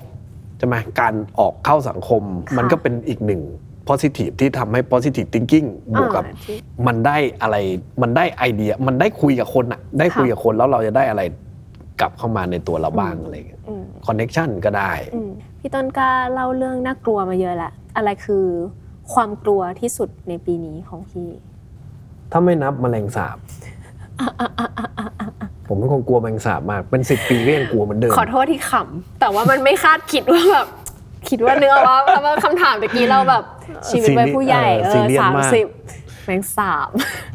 [0.57, 3.41] ใช่ไหมการออกเข้าสังคมค่ะมันก็เป็นอีกหนึ่ง
[3.89, 5.67] positive ที่ทำให้ positive thinking
[5.99, 6.57] บวกกับอ่าที่
[6.87, 7.55] มันได้อะไร
[8.01, 11.21] มันได้ไอเดียมันได้คุยกับคนอะได้คุยค่ะกับคนแล้วเราจะได้อะไร
[12.01, 15.29] กลับเข้ามาในตัวเราบ้างอืมอะไรเงี้ยอืมคอนเน็ชันก็ได้อืม
[15.59, 18.45] พี่ต้นกล้าเล่าเรื่องน่ากลัวมาเยอะแล้วอะไรคือ
[19.13, 21.29] ความกลัวที่สุดในปีนี้ของพี่
[22.31, 23.37] ถ้าไม่นับแมลงสาบ
[25.67, 30.67] ผมเป็นคนกลัวแมลงสาบมาก เป็นสิบปีก็ยังกลัวเหมือนเดิม ขอโทษที่ขำแต่ว่ามันไม่คาดคิดว่าแบบ
[31.29, 33.43] คิดว่าเนื้อว่าเพราะว่าคำถามตะกี้เราแบบ
[33.89, 35.67] ชีวิตวัยผู้ใหญ่เออเอซีอเรียสสามมากสิบ
[36.25, 36.89] แมงสาบ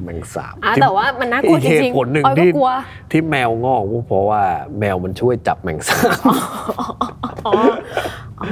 [0.05, 2.70] แมลงสาบอะที่แต่ว่ามันน่ากลัวจอีกเหริงตุผลหนึ่งออยก็ที่กลัว
[3.11, 4.43] ที่แมวงอกก็เพราะว่า
[4.80, 6.03] แมวมันช่วยจับแมลงสาบ
[7.47, 7.55] อ๋อ
[8.41, 8.49] อ๋อ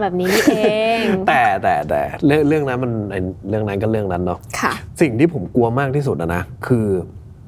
[0.00, 0.60] แบบนี้นี่เอ
[0.98, 6.86] ง แต่แต่แต่เรื่องเรื่องนั้นมันไอ้เรื่องนั้นก็เรื่องนั้นเนาะค่ะ สิ่งที่ผมกลัวมากที่สุดอะนะคือ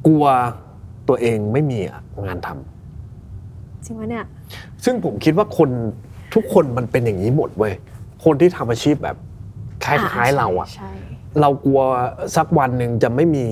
[0.07, 0.25] กลัว
[1.09, 1.79] ตัวเองไม่มี
[2.27, 4.25] งานทำจริงปะเนี่ย
[4.85, 5.71] ซึ่งผมคิดว่าคน
[6.35, 7.73] ทุกคนมันเป็นอย่างนี้หมดเว้ย
[8.25, 9.17] คนที่ทำอาชีพแบบ
[9.85, 10.91] คล้ายๆเราอะใช่
[11.41, 11.81] เรากลัว
[12.37, 13.47] สักวันหนึ่งจะไม่มี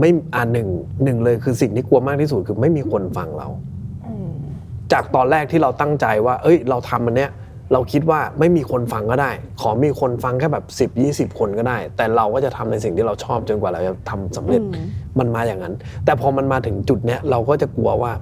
[0.00, 0.68] ไม่อ่าหนึ่ง
[1.04, 3.48] หนึ่งเลยคือสิ่งที่กลัวมากที่สุดคือไม่มีคนฟังเรา
[4.06, 4.30] อืม
[4.92, 7.30] จากตอนแรกที่เราตั้งใจว่า เอ้ย เราทำมันเนี้ย
[7.72, 14.86] เราคิดว่าไม่มีคนฟังก็ได้ ขอมีคนฟังแค่แบบ 10 20 คนก็ได้ แต่เราก็จะทำในสิ่งที่เราชอบจนกว่าเราจะทำสำเร็จอืม
[15.18, 18.12] มันมาอย่างนั้น แต่พอมันมาถึงจุดเนี้ยเราก็จะกลัวว่า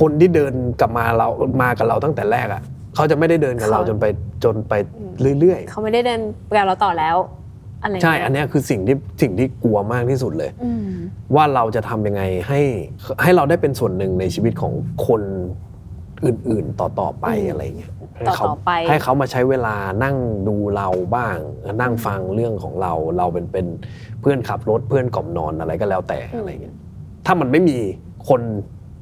[0.00, 1.28] คนที่เดินกลับมาเรา
[1.62, 2.62] มากับเราตั้งแต่แรกอะ
[2.98, 4.06] เขาจะไม่ได้เดินกับเราจนไป
[4.44, 4.72] จนไป
[5.38, 6.20] เรื่อยเขาไม่ได้เดิน
[6.56, 7.16] กับเราต่อแล้ว
[7.82, 10.88] อะไรๆใช่ อันเนี้ยคือสิ่งที่สิ่งที่กลัวมากที่สุดเลยอืม
[11.34, 12.60] ว่าเราจะทำยังไงให้
[13.22, 14.72] ให้เราได้เป็นส่วนหนึ่งในชีวิตของ
[15.06, 15.22] คน
[16.26, 19.74] อื่นๆต่อต่อๆไปอืมอะไรเงี้ยให้ต่อเขาต่อไปให้เขามาใช้เวลา
[20.04, 20.16] นั่ง
[20.48, 21.36] ดูเราบ้าง
[21.80, 23.66] นั่งฟังเรื่องของเรา เราเป็นเป็น
[24.20, 26.76] เพื่อนขับรถเพื่อนกล่อมนอนอะไรก็แล้วแต่อะไรเงี้ย
[27.26, 27.76] ถ้ามันไม่มี
[28.28, 28.40] คน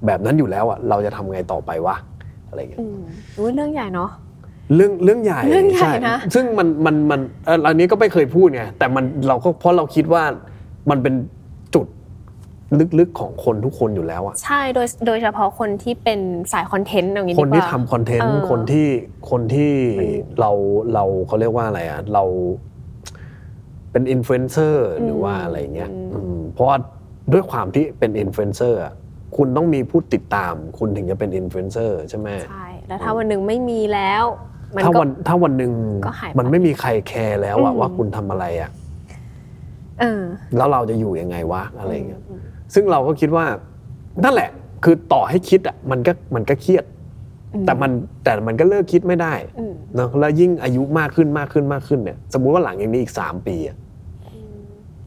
[0.07, 1.97] แบบนั้นอยู่แล้วอะเราจะทำไงต่อไปวะ
[2.57, 2.99] อะไรเงี้ยอืม
[3.39, 4.11] อุ้ยเรื่องใหญ่เนาะ
[4.75, 10.23] เรื่องเรื่องใหญ่เรื่องใหญ่ช่นะซึ่งมันมันมันเอ่ออันนี้ก็ไม่เคยพูดไงแต่มันเราก็เพราะเราคิดว่า
[10.91, 11.15] มันเป็น
[11.75, 11.87] จุด
[12.99, 16.21] ลึกๆของคนทุกคนอยู่แล้วอะใช่โดยโดยเฉพาะคนที่เป็น
[16.53, 18.89] สายคอนเทนต์อย่างนี้ดีคนกที่ว่าทำคอนเทนต์เออคนที่
[19.31, 20.51] คนที่มันเรา
[20.95, 22.25] เราเขาเรียกว่าอะไรอะเรา
[23.93, 26.77] เป็นอินฟลูเอนเซอร์หรือว่าอืมอะไรเงี้ยอืมอืมเพราะว่า
[27.33, 28.93] ด้วยความที่เป็นอินฟลูเอนเซอร์อะ
[29.37, 34.25] คุณต้องมีผู้ติดตาม คุณถึงจะเป็นอินฟลูเอนเซอร์ใช่ไหมใช่แล้วถ้าวันหนึ่งไม่มีแล้ว
[34.75, 35.73] มันถ้าก็ วันถ้าวันหนึ่ง
[36.07, 38.71] ก็หายไปมันไม่มีใครแคร์แล้วอะอืม ว่าคุณทำอะไรอะ
[40.01, 40.23] เออ
[40.57, 42.23] แล้วเราจะอยู่ยังไงวะอะไรเงี้ย
[42.75, 43.45] ซึ่งเราก็คิดว่า
[44.25, 44.51] นั่นแหละ
[44.85, 46.85] คือต่อให้คิดอะมันก็มันก็เครียด
[47.55, 47.91] อืมแต่มัน
[48.25, 53.77] แต่มันก็เลิกคิดไม่ได้อืมเนอะแล้วยิ่งอายุมากขึ้นมากขึ้นมากขึ้นเนี่ย สมมุติว่าหลังอย่างนี้อีกสามปีอะ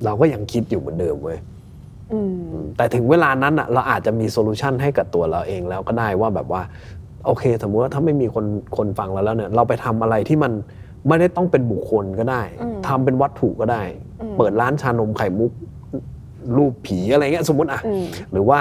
[0.05, 1.49] เราก็ยังคิดอยู่เหมือนเดิมเว้ยอืม
[2.78, 6.62] แต่ถึงเวลานั้นอะเราอาจจะมี solution ให้กับตัวเราเองแล้วก็ได้ว่าแบบว่า
[7.26, 8.45] โอเค สมมุติว่าถ้าไม่มีคน
[8.78, 10.51] คนฟังเราแล้วเนี่ยเราไปทำอะไรที่มัน
[11.07, 13.84] ไม่ได้ต้องเป็นบุคคลก็ได้อืมทำเป็นวัตถุก็ได้
[14.22, 15.51] อืมเปิดร้านชานมไข่มุก
[16.57, 18.60] รูปผีอะไรเงี้ยสมมติอะอืมหรือว่า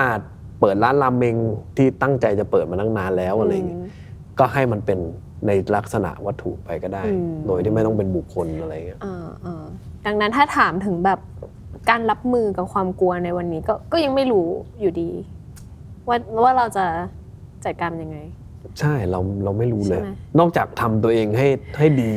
[0.61, 1.37] เปิดร้านรามเมง
[1.77, 3.81] ที่ตั้งใจจะเปิดมาตั้งนานแล้วอะไรเงี้ย
[4.39, 4.99] ก็ให้มันเป็น
[5.47, 9.65] ในลักษณะวัตถุไปก็ได้อืมโดยที่ไม่ต้องเป็นบุคคลอะไรเงี้ยเออเออ
[10.07, 11.19] ดังนั้นถ้าถามถึงแบบ
[11.91, 14.47] การรับมือกับความกลัวในวันนี้ก็ก็ยังไม่รู้
[14.81, 15.11] อยู่ดี
[16.09, 16.85] ว่าว่าเราจะ
[17.65, 18.19] จัดการมันยังไง
[18.81, 21.49] ใช่เราเราไม่รู้เลย ใช่ไหมนอกจากทำตัวเองให้
[21.79, 22.11] ให้ดี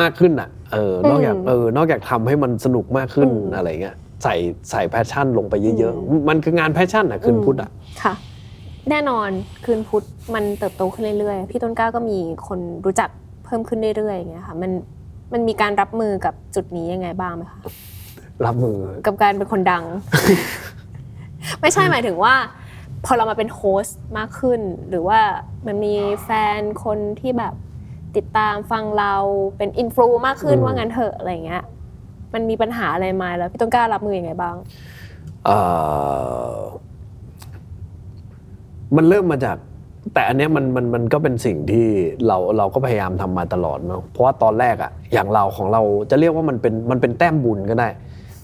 [0.00, 4.34] มากขึ้นอะเออนอกจากอืมเออนอกจากทำให้มันสนุกมากขึ้นอืมอะไรเงี้ยใส่
[4.70, 7.70] ใส่ passion ลงไปเยอะอืมๆมันคืองาน passion อะคืนพุธอะ
[8.02, 8.14] ค่ะ
[8.90, 9.28] แน่นอน
[9.64, 10.04] คืนพุธ
[10.34, 12.18] มันเติบโตขึ้นเรื่อยๆ พี่ต้นกล้าก็มี
[12.48, 13.10] คนรู้จัก
[13.44, 14.70] เพิ่มขึ้นเรื่อยๆอย่างเงี้ยค่ะมัน
[15.32, 17.60] มันมีการรับมือกับจุดนี้ยังไงบ้างไหมคะ
[18.46, 19.84] รับมือ กับการเป็นคนดัง
[21.60, 22.34] ไม่ใช่หมายถึงว่า
[23.04, 25.20] พอเรามาเป็นโฮสต์มากขึ้น หรือว่า
[25.66, 27.54] มันมีแฟนคนที่แบบ
[28.16, 29.14] ติดตามฟังเรา
[29.56, 31.62] เป็นอินฟลูมากขึ้นอืมว่างั้นเถอะอะไรเงี้ย
[32.34, 34.56] มันมีปัญหาอะไรมาแล้วพี่ต้นกล้ารับมือยังไงบ้าง
[35.44, 35.58] เอ่
[36.54, 36.58] อ
[38.96, 39.56] มันเริ่มมาจาก
[40.14, 41.86] แต่อันเนี้ยมันมันมันก็เป็นสิ่งที่
[42.26, 47.88] เราเราก็พยายามทำมาตลอดเนาะเพราะว่าตอนแรกอะอย่างเราของเราจะเรียกว่ามันเป็นมันเป็นแต้มบุญก็ได้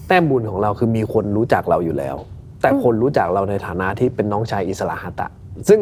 [0.07, 2.15] แต้มบุญของเราคือมีคนรู้จักเราอยู่แล้ว
[2.61, 5.27] แต่คนรู้จักเราในฐานะที่เป็นน้องชายอิสระหะตะ
[5.69, 5.79] ซึ่ง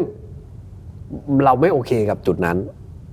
[1.46, 2.58] เราไม่โอเคกับจุดนั้น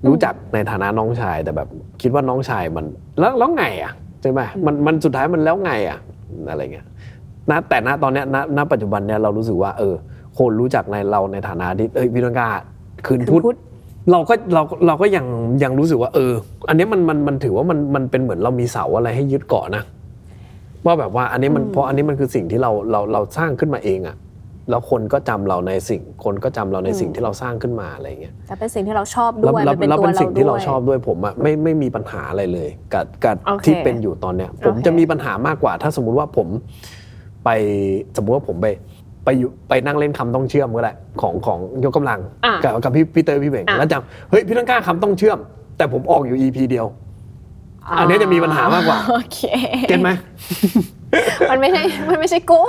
[0.08, 1.68] รู้จักในฐานะน้องชายแต่แบบ
[2.02, 2.84] คิดว่าน้องชายมัน
[3.18, 3.92] แล้วแล้วไงอะ
[4.22, 5.98] ใช่ไหมมันมันสุดท้ายมันแล้วไงอะ
[6.48, 6.86] อะไรเงี้ย
[7.50, 9.94] นะแต่ณตอนเนี้ยณณปัจจุบันเนี้ยเรารู้สึกว่า เออ
[10.38, 12.48] คนรู้จักในเราในฐานะที่เอ้ยพี่ต้นกล้า
[13.06, 13.58] คืนพุธคืนพุธ
[14.12, 15.26] เราก็เราเราก็ยัง
[15.62, 16.32] ยังรู้สึกว่า เออ
[16.68, 19.82] อันนี้มันมันมันถือว่ามันมันเป็นเหมือนเรามีเสาอะไรให้ยึดเกาะนะ
[20.87, 24.16] ว่าแบบว่าอันนี้มันเพราะอันนี้มันคือสิ่งที่เราเราเราสร้างขึ้นมาเองอะ
[24.70, 36.49] แล้วคนก็จำเราในสิ่ง คนก็จำเราในสิ่งที่เราสร้างขึ้นมาอะไรเงี้ยแต่เป็นสิ่งที่เราชอบแล้วด้วยแล้วมันเป็นแล้วตัวเป็นเราสิ่งที่เราด้วยชอบด้วยผมอะไม่ไม่มีปัญหาอะไรเลย กับกับโอเคที่เป็นอยู่ตอนเนี้ย ผมโอเคจะมีปัญหามากกว่า ถ้าสมมุติว่าผม
[37.45, 37.49] ไป
[38.16, 38.66] สมมุติว่าผมไป
[39.24, 45.39] ไปอยู่ไปนั่งเล่นคำต้องเชื่อมก็ได้ของของยกกำลังอะกับกับพี่พี่เตยพี่เบ่งอะแล้วจำเฮ้ยพี่ต้องกล้าคำต้องเชื่อม
[45.76, 46.87] แต่ผมออกอยู่ EP เดียว
[47.99, 49.41] อันนี้จะมีปัญหามากกว่าโอเค
[49.89, 50.11] เก็ตไหม
[51.51, 52.61] มันไม่ใช่มันไม่ใช่กู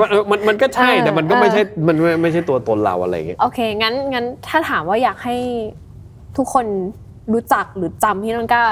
[0.00, 5.36] มันมันมันก็ใช่เออแต่มันก็ไม่เออใช่มันไม่ไม่ใช่ตัวตนเราอะไรอย่างเงี้ยโอเคงั้นงั้นถ้าถามว่าอยากให้
[6.36, 6.66] ทุกคน
[7.32, 8.64] รู้จักหรือจำพี่ต้นกล้า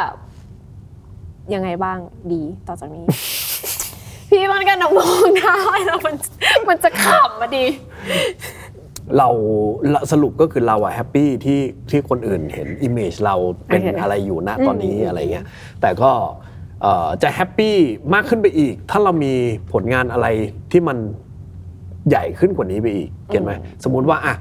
[1.55, 1.99] ยังไงบ้าง
[2.33, 3.05] ดีต่อจากนี้
[4.29, 5.57] พี่ต้นกล้าน้องมองหน้า
[5.87, 6.15] แล้วมัน
[6.69, 7.65] มันจะขำมาดี
[9.19, 9.29] เรา
[9.91, 13.37] เราสรุปก็คือเราอะ happy ที่ที่คนอื่นเห็น image เรา
[13.67, 15.47] เป็นโอเคอะไรอยู่ณตอนนี้อืมอะไรเงี้ย
[15.81, 16.11] แต่ก็
[16.83, 17.77] เอ่อจะ happy
[18.15, 19.33] มากขึ้นไปอีก ถ้าเรามี
[19.73, 20.27] ผลงานอะไร
[20.73, 20.99] ที่มัน
[22.09, 23.53] ใหญ่ขึ้นกว่านี้ไปอีก get ไหม
[23.85, 24.35] สมมุติว่าอะ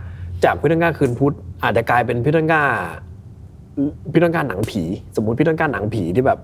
[0.43, 2.64] จากพี่ต้นกล้าคืนพุธอาจจะกลายเป็นพี่ต้นกล้า
[4.11, 4.84] พี่ต้นกล้าหนังผี
[5.16, 6.39] สมมุติพี่ต้นกล้าหนังผีที่แบบ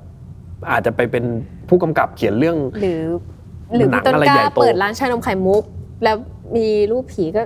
[0.71, 1.23] อาจจะไปเป็น
[1.69, 3.03] ผู้กำกับเขียนเรื่อง หรือ
[3.75, 5.63] หรือหนัพี่งต้นอะไรกใหญ่ล้าโตเปิดร้านชานมไข่มุก
[6.03, 6.17] แล้ว
[6.55, 7.41] มีรูปผีก็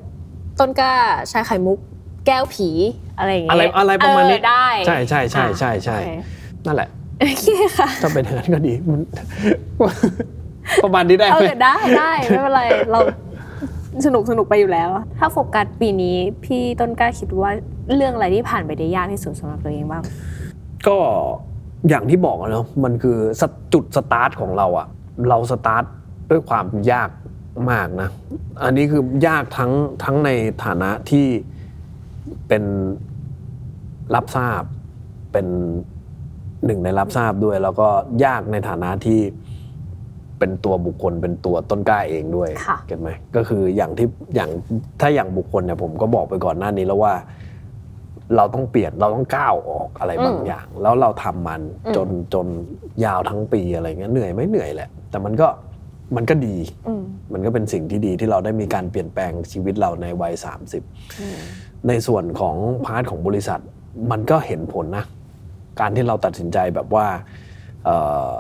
[0.60, 0.92] ต้นกล้า
[1.32, 1.80] ชายไข่มุก
[2.28, 2.70] แก้วผี
[3.18, 6.12] อะไรอย่างเงี้อะไรยอะไรประมาณนี้เออได้ใช่ใช่ใช่ใช่ใช่โอเค
[6.66, 6.90] นั่นแหละ
[7.20, 7.48] โอเค
[7.78, 9.02] ค่ะถ้าเป็นอย่างนั้นก็ดีมัน
[10.84, 13.00] ประมาณนี้ได้เอไหมอได้ได้ไม่เป็นไรเรา
[14.06, 14.90] สนุกสนุกไปอยู่แล้ว
[15.20, 17.52] ถ้าโฟกัสปีนี้พี่ต้นกล้าคิดว่า
[17.96, 20.04] เรื่องอะไรที่ผ่านไปได้ยากที่สุดสำหรับตัวเองบ้าง
[20.88, 20.98] ก็
[21.90, 24.88] อย่างที่บอกอะเนาะมันคือสตจุดสตาร์ทของเราอะ
[25.30, 25.84] เราสตาร์ท
[26.32, 27.10] ด้วยความยาก
[27.72, 28.10] มากนะ
[28.64, 29.72] อันนี้คือยากทั้ง
[30.04, 30.30] ทั้งใน
[30.64, 31.28] ฐานะที่
[32.48, 32.64] เป็น
[34.16, 34.64] รับทราบ
[35.32, 35.48] เป็น
[36.66, 37.88] หนึ่งในรับทราบด้วย แล้วก็
[38.26, 39.20] ยากในฐานะที่
[40.40, 44.50] เป็นตัวบุคคลเป็นตัวต้นกล้าเองด้วยค่ะเก็ตไหมก็คืออย่างที่อย่าง
[45.02, 47.14] ถ้าอย่างบุคคลเนี่ยผมก็บอกไปก่อนหน้านี้แล้วว่า
[48.36, 52.48] เราต้องเปลี่ยนเราต้องก้าวออกอะไรบางอืมอย่าง แล้วเราทำมันอืมจนจน
[53.06, 55.48] ยาวทั้งปีอะไรเงี้ยเหนื่อยไหม่เหนื่อยแหละ แต่มันก็
[56.16, 56.56] มันก็ดี
[56.88, 57.04] อืม
[57.34, 60.34] มันก็เป็นสิ่งที่ดีที่เราได้มีการเปลี่ยนแปลงชีวิตเราในวัย
[60.78, 61.38] 30อืม
[61.88, 62.56] ในส่วนของ
[62.86, 63.62] พาร์ทของบริษัท
[64.12, 65.06] มันก็เห็นผลนะ
[65.80, 67.08] การที่เราตัดสินใจแบบว่า
[67.86, 67.98] เอ่
[68.30, 68.32] อ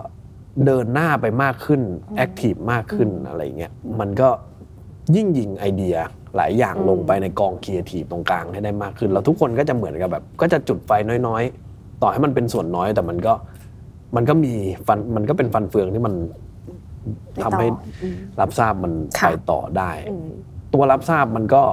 [0.65, 1.81] เดินหน้าไปมากขึ้น
[2.17, 4.29] active มากขึ้นอะไรเงี้ยมันก็
[5.15, 5.95] ยิ่งยิงไอเดีย
[6.35, 10.91] หลายอย่างอืมลงไปในกองครีเอทีฟตรงกลางให้ได้มากขึ้น แล้วทุกคนก็จะเหมือนกับแบบ ก็จะจุดไฟ
[11.27, 13.33] น้อยๆ ต่อให้มันเป็นส่วนน้อยแต่มันก็
[14.15, 14.53] มันก็มี
[14.87, 16.13] ฟันมันก็เป็นฟันเฟืองที่มัน
[17.43, 20.29] ทำให้ไปต่ออืมรับทราบมันค่ะไปต่อได้อืม
[20.73, 21.63] ตัวรับทราบมันก็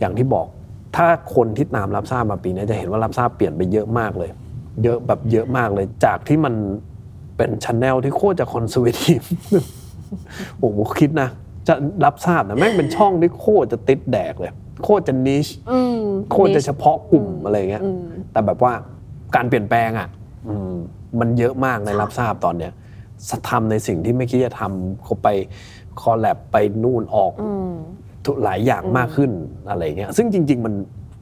[0.00, 0.46] อย่างที่บอก
[0.96, 4.30] ถ้าคนที่ตามรับทราบมาปีนี้จะเห็นว่ารับทราบเปลี่ยนไปเยอะมากเลย
[4.84, 6.54] เยอะแบบเยอะมากเลย จากที่มัน
[7.36, 9.20] เป็น channel ที่โคตรจะ conservative
[10.58, 11.28] โอ้โหคิดนะ
[11.68, 11.74] จะ
[12.04, 14.52] รับทราบนะแม่งเป็นช่องที่โคตรจะติดแดกเลย
[14.84, 16.02] โคตรจะ nicheอืม
[16.32, 18.02] โคตรจะเฉพาะกลุ่มอะไรเงี้ยอืม
[18.32, 18.72] แต่แบบว่า
[19.36, 20.08] การเปลี่ยนแปลงอะ
[20.48, 20.74] อืม
[21.20, 22.72] มันเยอะมากในค่ะรับทราบตอนเนี้ย
[23.50, 25.28] ทำในสิ่งที่ไม่คิดจะทำเขาไป
[26.00, 27.72] collab ไปนู่นออกอืม
[28.26, 29.30] ทุกหลายอย่างอืมมากขึ้น
[29.68, 30.74] อะไรเงี้ยซึ่งจริง ๆ มัน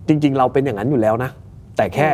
[0.09, 1.31] จริง ๆ เราเป็นอย่างนั้นอยู่แล้วนะ
[1.77, 2.09] แต่แค่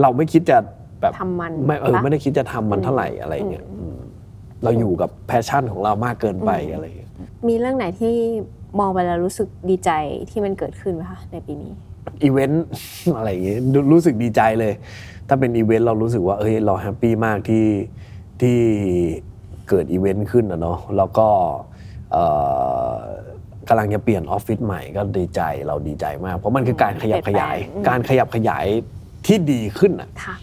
[0.00, 0.58] เราไม่คิดจะ
[1.00, 3.98] แบบทำมันไม่เออปะไม่ได้คิดจะทำมันอืมเท่าไหร่อะไรเงี้ยอืมอืม
[4.62, 7.10] เราอยู่กับ passion ของเรามากเกินไปอืมอะไรเงี้ย
[7.48, 8.14] มีเรื่องไหนที่
[8.78, 9.90] มองไปแล้วรู้สึกดีใจ
[10.30, 11.72] ที่มันเกิดขึ้นไหมคะในปีนี้
[12.22, 12.66] อีเวนต์
[13.16, 14.72] อะไรอย่างเงี้ยรู้รู้สึกดีใจเลย
[15.28, 17.64] ถ้าเป็นอีเวนต์เรารู้สึกว่าเอ้ยเรา happy มากที่
[18.40, 18.58] ที่
[19.68, 21.28] เกิดอีเวนต์ขึ้นนะเนาะแล้วก็
[22.12, 22.24] เอ่
[22.94, 22.96] อ
[23.68, 28.66] กำลังจะเปลี่ยนออฟฟิศใหม่ก็ดีใจเราดีใจมาก เพราะมันคือการขยับขยายเปลี่ยนแปลงอืมการขยับขยาย
[29.26, 30.34] ที่ดีขึ้นอะค่ะ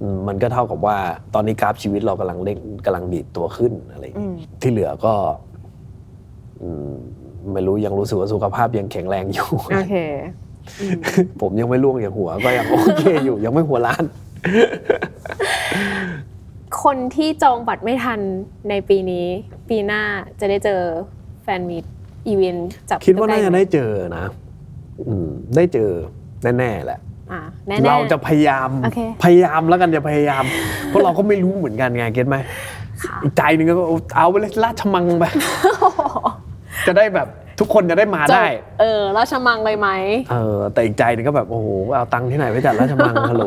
[0.00, 0.96] อืมมันก็เท่ากับว่า
[1.34, 5.14] ตอนนี้กราฟชีวิตเรากำลังเร่งกำลังดีดตัวขึ้นอะไรอย่างอืเงี้ยมที่เหลือก็
[6.62, 6.92] อืม
[7.52, 9.96] ไม่รู้ยังรู้สึกว่าสุขภาพยังแข็งแรงอยู่โอเค
[10.80, 10.98] อืม
[11.40, 14.04] ผมยังไม่ล่วงอย่างหัวก็ยังโอเคอยู่ยังไม่หัวล้าน
[16.82, 18.20] คนที่จองบัตรไม่ทัน
[18.68, 19.26] ในปีนี้
[19.68, 20.02] ปีหน้า
[20.40, 20.80] จะได้เจอ
[21.42, 21.78] แฟนมี
[22.28, 24.24] อีเวนต์จับคิดว่าน่าจะได้ใกล้ๆเจอนะ
[25.08, 25.90] อืมได้เจอ
[26.58, 27.00] แน่ๆแหละ
[27.32, 30.44] อ่าแน่ๆ เราจะพยายามโอเค พยายามแล้วกันจะพยายาม
[30.88, 32.36] เพราะเราก็ไม่รู้เหมือนกันไงเก็ตไหม
[33.02, 33.74] ค่ะ อีกใจหนึ่งก็
[34.16, 35.24] เอาไปเลยราชมังไป
[36.86, 37.28] จะได้แบบ
[37.58, 38.46] ทุกคนจะได้มาได้
[38.80, 39.88] เออราชมังเลยไหม
[40.32, 43.44] เออแต่อีกใจหนึงก็แบบโอ้โหเอาตังค์ที่ไหนไปจัดราชมังฮัลโหล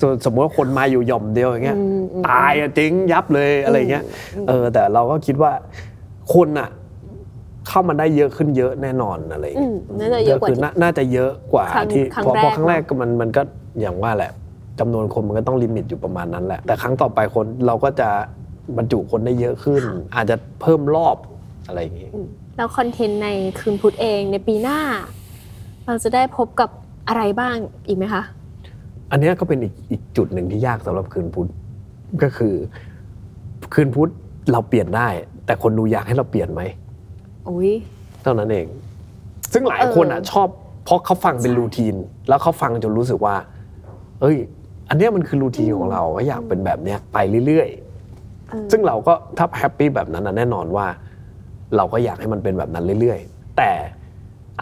[0.00, 4.04] ส่วนสมมติว่าคนมาอยู่หย่อมเดียวอย่างเงี้ยอืมอืมตายอะเจ๊งยับเลยอะไรเงี้ย
[4.48, 5.52] เออแต่เราก็คิดว่า
[6.34, 6.68] คนอะ
[7.68, 13.42] เข้ามาได้เยอะขึ้นเยอะแน่นอนอะไรอืเงี้ยมน่าจะเยอะกว่าคือที่น่าน่าจะเยอะกว่าครั้งที่ครั้งเพราะแรกเพราะครั้งแรกเนอะก็มันมันก็
[13.80, 14.32] อย่างว่าแหละ
[14.80, 18.08] จำนวนคนมันก็ต้องลิมิตอยู่ประมาณนั้นแหละ แต่ครั้งต่อไปคนเราก็จะ
[18.76, 19.82] บรรจุคนได้เยอะขึ้น
[20.16, 21.16] อาจจะเพิ่มรอบ
[21.66, 22.10] อะไรอย่างงี้
[22.56, 23.28] แล้วคอนเทนต์ใน
[23.60, 24.78] คืนพุธเองในปีหน้า
[25.86, 26.70] เราจะได้พบกับ
[27.08, 28.22] อะไรบ้างอีกไหมคะ
[29.10, 31.48] อันเนี้ยก็เป็นอีกอีกจุดหนึ่งที่ยากสำหรับคืนพุธ
[32.22, 32.54] ก็คือ
[33.74, 34.10] คืนพุธ
[34.52, 35.08] เราเปลี่ยนได้
[35.46, 36.62] แต่คนดูอยากให้เราเปลี่ยนไหม
[37.48, 37.72] อุ้ย
[38.22, 38.66] เท่านั้นเอง
[39.52, 40.48] ซึ่งหลายคนอะเออชอบ
[40.84, 41.94] เพราะเขาฟังเป็นรูทีน
[42.28, 43.36] แล้วเขาฟังจนรู้สึกว่า
[44.20, 44.36] เอ้ย
[44.88, 47.68] อันเนี้ยมันคือรูทีนของเราก็อยากเป็นแบบเนี้ยไปเรื่อย
[48.48, 50.86] เออๆซึ่งเราก็ถ้าแฮปปี้แบบนั้นนะแน่นอนว่า
[51.76, 53.70] เราก็อยากให้มันเป็นแบบนั้นเรื่อยๆ แต่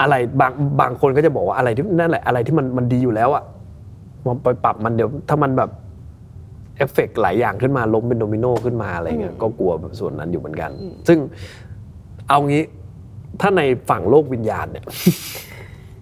[0.00, 3.44] อะไรบางบางคนก็จะบอกว่าอะไรที่นั่นแหละอะไรที่มันมันดีอยู่แล้วอะ
[4.26, 5.70] มันไปปรับมันเดี๋ยวถ้ามันแบบ
[6.76, 10.70] เอฟเฟกต์หลายอย่างขึ้นมาล้มเป็นโดมิโนขึ้นมาอะไรเงี้ยก็กลัวแบบส่วนนั้นอยู่เหมือนกัน
[11.08, 11.18] ซึ่ง
[12.28, 12.62] เอางี้
[13.40, 14.84] ถ้าในฝั่งโลกวิญญาณเนี่ย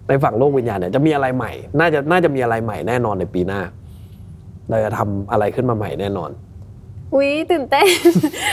[0.07, 3.61] ในฝั่งโลกวิญญาณเนี่ยจะมีอะไรใหม่ น่าจะน่าจะมีอะไรใหม่แน่นอนในปีหน้า
[4.69, 6.29] เราจะทำอะไรขึ้นมาใหม่แน่นอน
[7.13, 7.87] อุ้ยตื่นเต้น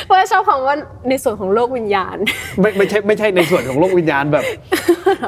[0.04, 0.76] เพราะว่าชอบคำว่า
[1.08, 2.16] ในส่วนของโลกวิญญาณ
[2.60, 4.44] ไม่ไม่ใช่ไม่ใช่ในส่วนของโลกวิญญาณแบบ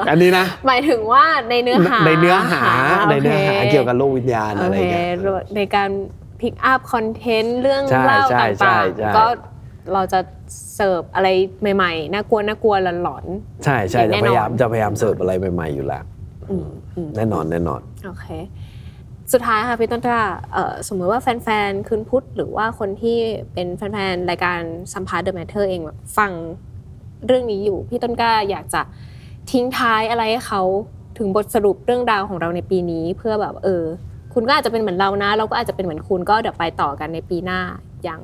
[0.09, 2.63] อันนี้นะ หมายถึงว่าในเนื้อหาในเนื้อหา
[2.99, 5.09] โคในเนื้อหาเกี่ยวกับโลกวิญญาณโออะไรเคเงี้ย
[5.55, 5.89] ในการ
[6.41, 9.25] พิกอัพคอนเทนต์เรื่องใช่เล่าใช่ต่ใช่างใช่ๆก็
[9.93, 10.19] เราจะ
[10.75, 11.27] เสิร์ฟอะไร
[11.75, 13.25] ใหม่ๆน่ากลัวน่ากลัวหลอน
[13.65, 18.27] ใช่ใช่แน่จะนอนพยายามจะพยายามเสิร์ฟอะไรใหม่ ๆอยู่แล้วๆอืมอืมแน่นอนแน่นอนโอเค
[19.33, 20.21] สุดท้ายค่ะพี่ต้นกล้า
[20.53, 23.17] เอ่อสมมติว่าแฟนๆ คืนพุธหรือว่าคนที่
[23.53, 24.59] เป็นแฟนๆ รายการ
[24.93, 26.31] สัมภาษณ์ The Matter เองแบบฟัง
[27.25, 28.81] เรื่องนี้อยู่ พี่ต้นกล้าอยากจะ
[29.51, 30.61] ทิ้งท้ายอะไรให้เขา
[31.17, 33.83] ถึงบทสรุปเรื่องราวของเราในปีนี้ เพื่อแบบเออ
[34.33, 37.59] คุณก็อาจจะเป็นเหมือนเรานะ เราก็อาจจะเป็นเหมือนคุณก็เดี๋ยวไปต่อกันในปีหน้า
[38.03, 38.21] อย่าง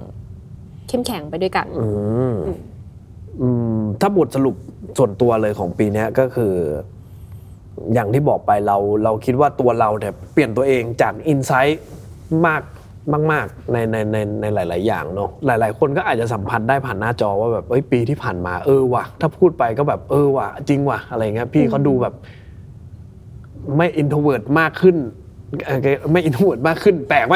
[0.88, 1.88] เข้มแข็งไปด้วยกันอื
[2.34, 2.58] มอืม
[3.42, 4.56] อืมถ้าบทสรุป
[4.98, 6.54] ส่วนตัวเลยของปีเนี้ยก็คือ
[7.94, 11.82] อย่างที่บอกไปเราเราคิดว่าตัวเราเนี่ยเปลี่ยนตัวเองจาก inside
[12.46, 12.62] มาก
[13.32, 22.14] มากๆในในในในหลาย ๆ อย่างเนาะหลาย ๆ คนก็อาจจะสัมผัสได้ผ่านหน้าจอว่าแบบเอ้ยปีที่ผ่านมาเออว่ะถ้าพูดไปก็แบบเออว่ะจริงว่ะอะไรเงี้ยพี่เขาดูแบบ
[23.78, 24.96] ไม่ introvert มากขึ้น
[25.66, 25.80] เอ่อ
[26.12, 27.36] ไม่ introvert มากขึ้นแปลกไหม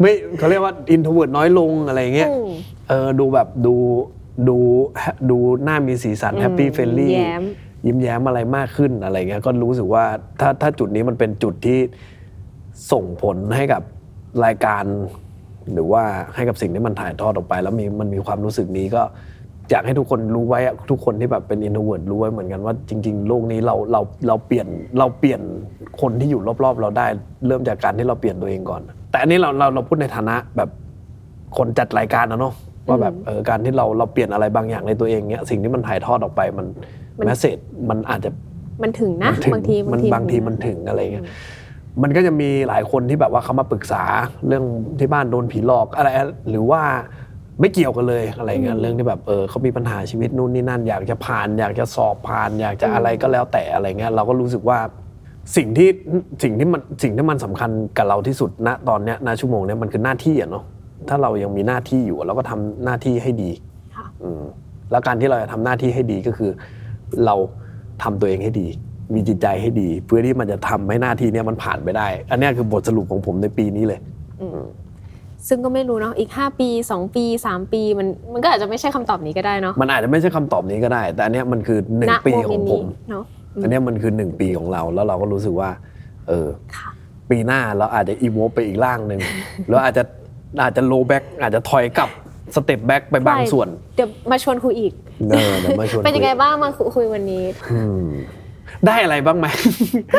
[0.00, 2.48] ไม่เขาเรียกว่า introvert น้อยลงอะไรเงี้ยอืม
[2.88, 3.74] เออดูแบบดู
[4.48, 4.56] ดู
[5.30, 7.18] ดูหน้ามีสีสันอืม happy friendly
[7.86, 10.04] ยิ้มแย้มอะไรมากขึ้นอะไรเงี้ยก็รู้สึกว่า
[10.40, 11.78] ถ้าถ้าจุดนี้มันเป็นจุดที่
[12.92, 13.82] ส่งผลให้กับ
[14.44, 14.84] รายการ
[15.72, 16.02] หรือว่า
[16.34, 19.02] ให้กับสิ่งที่มันถ่ายทอดออกไป แล้วมีมันมีความรู้สึกนี้ก็
[19.70, 20.60] อยากให้ทุกคนรู้ไว้
[20.90, 24.66] ทุกคนที่แบบเป็น introvert รู้ไว้เหมือนกันว่าจริง ๆ โลกนี้เราเราเราเปลี่ยน
[24.98, 25.40] เราเปลี่ยน
[26.00, 27.06] คนที่อยู่รอบๆ เราได้
[27.46, 30.70] เริ่มจากการที่เราเปลี่ยนตัวเองก่อน แต่อันนี้เราเราเราพูดในฐานะแบบ
[31.56, 32.54] คนจัดรายการนะเนาะ
[32.88, 36.66] ว่าแบบเออการที่เราเราเปลี่ยนอะไรบางอย่างในตัวเองเนี้ยสิ่งที่มันถ่ายทอดออกไปมัน
[37.18, 37.56] มันแมสเซจ
[37.90, 38.30] มันอาจจะ
[38.82, 41.26] มันถึงนะมันถึงบางทีมันบางทีมันถึงอะไรเงี้ย
[42.02, 44.02] มันก็จะมีหลายคนที่แบบว่าเขามาปรึกษา
[44.46, 44.64] เรื่อง
[44.98, 46.08] ที่บ้านโดนผีหลอกอะไร
[46.50, 46.82] หรือว่า
[47.60, 54.78] ไม่เกี่ยวกันเลยอะไรเงี้ยเรื่องที่แบบเออเขามีปัญหาชีวิตนู่นนี่นั่นอยากจะผ่าน อยากจะสอบผ่าน อยากจะอะไรก็แล้วแต่อะไรเงี้ยเราก็รู้สึกว่า
[55.56, 55.88] สิ่งที่
[56.42, 60.64] สิ่งที่มันสิ่งที่มันสำคัญกับเราที่สุดณตอนเนี้ยณชั่วโมงเนี้ยมันคือหน้าที่อะเนาะ
[61.08, 63.50] ถ้าเรายังมีหน้าที่อยู่ เราก็ทำหน้าที่ให้ดี
[63.96, 64.42] ค่ะอืม
[64.90, 66.50] แล้วการที่เราจะทำหน้าที่ให้ดีก็คือ
[67.26, 67.34] เรา
[68.02, 68.66] ทำตัวเองให้ดี
[69.14, 74.00] มีจิตใจให้ดี เพื่อที่มันจะทำให้หน้าที่เนี้ยมันผ่านไปได้ อันเนี้ยคือบทสรุปของผมในปีนี้เลย
[75.48, 83.24] ซึ่งก็ไม่รู้เนาะอีก 5 ปี 2 ปี 3 ปีมันมันก็อาจจะไม่ใช่คำตอบนี้ก็ได้เนาะมันอาจจะไม่ใช่คำตอบนี้ก็ได้ แต่อันเนี้ยมันคือหนึ่งณปีโมขเมอนงต์ผนี้มเนาะ
[83.54, 85.70] อืมอันเนี้ยมันคือหนึ่งปีของเราแล้วเราก็รู้สึกว่า
[86.28, 86.90] เออค่ะ
[87.30, 89.20] ปีหน้าเราอาจจะอีโวไปอีกร่างหนึ่ง
[89.68, 90.02] แล้วอาจจะ
[90.60, 92.10] อาจจะ rollback อาจจะถอยกลับ
[92.54, 94.92] step back ไปบางส่วน เดี๋ยวมาชวนคุยอีก
[95.30, 98.06] เออเดี๋ยวมาชวนเป็นยังไงคุบ้างมาคุยวันนี้อืม
[98.86, 99.46] ได้อะไรบ้างไหม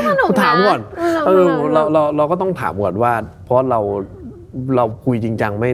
[0.08, 3.14] สนุกนะถามก่อนเออเออสนุกเราเราเราก็ต้องถามก่อนว่า
[3.44, 3.80] เพราะเรา
[4.76, 5.70] เราคุยจริงจังไม่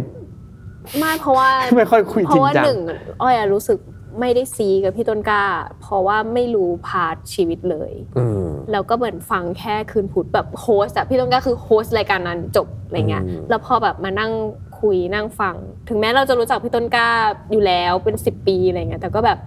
[1.00, 2.80] ไม่เพราะว่าไม่ค่อยคุยเพจริราะงว่าจังหนึ่ง
[3.22, 3.78] อ้อยอะรู้สึก
[4.20, 5.44] ไม่ได้ซี้กับพี่ต้นกล้า
[5.82, 14.32] เพราะว่าไม่รู้ part ชีวิตเลยอืม แล้วก็เหมือนฟังแค่คืนพุธแบบ host อะพี่ต้นกล้าคือ host รายการนั้นจบอะไรเงี้ยอืม แล้วพอแบบมานั่ง
[14.80, 15.56] คุยนั่งฟัง
[15.90, 17.10] ถึงแม้เราจะรู้จักพี่ต้นกล้า
[17.52, 19.40] อยู่แล้วเป็น10ปีอะไรเงี้ยแต่ก็แบบ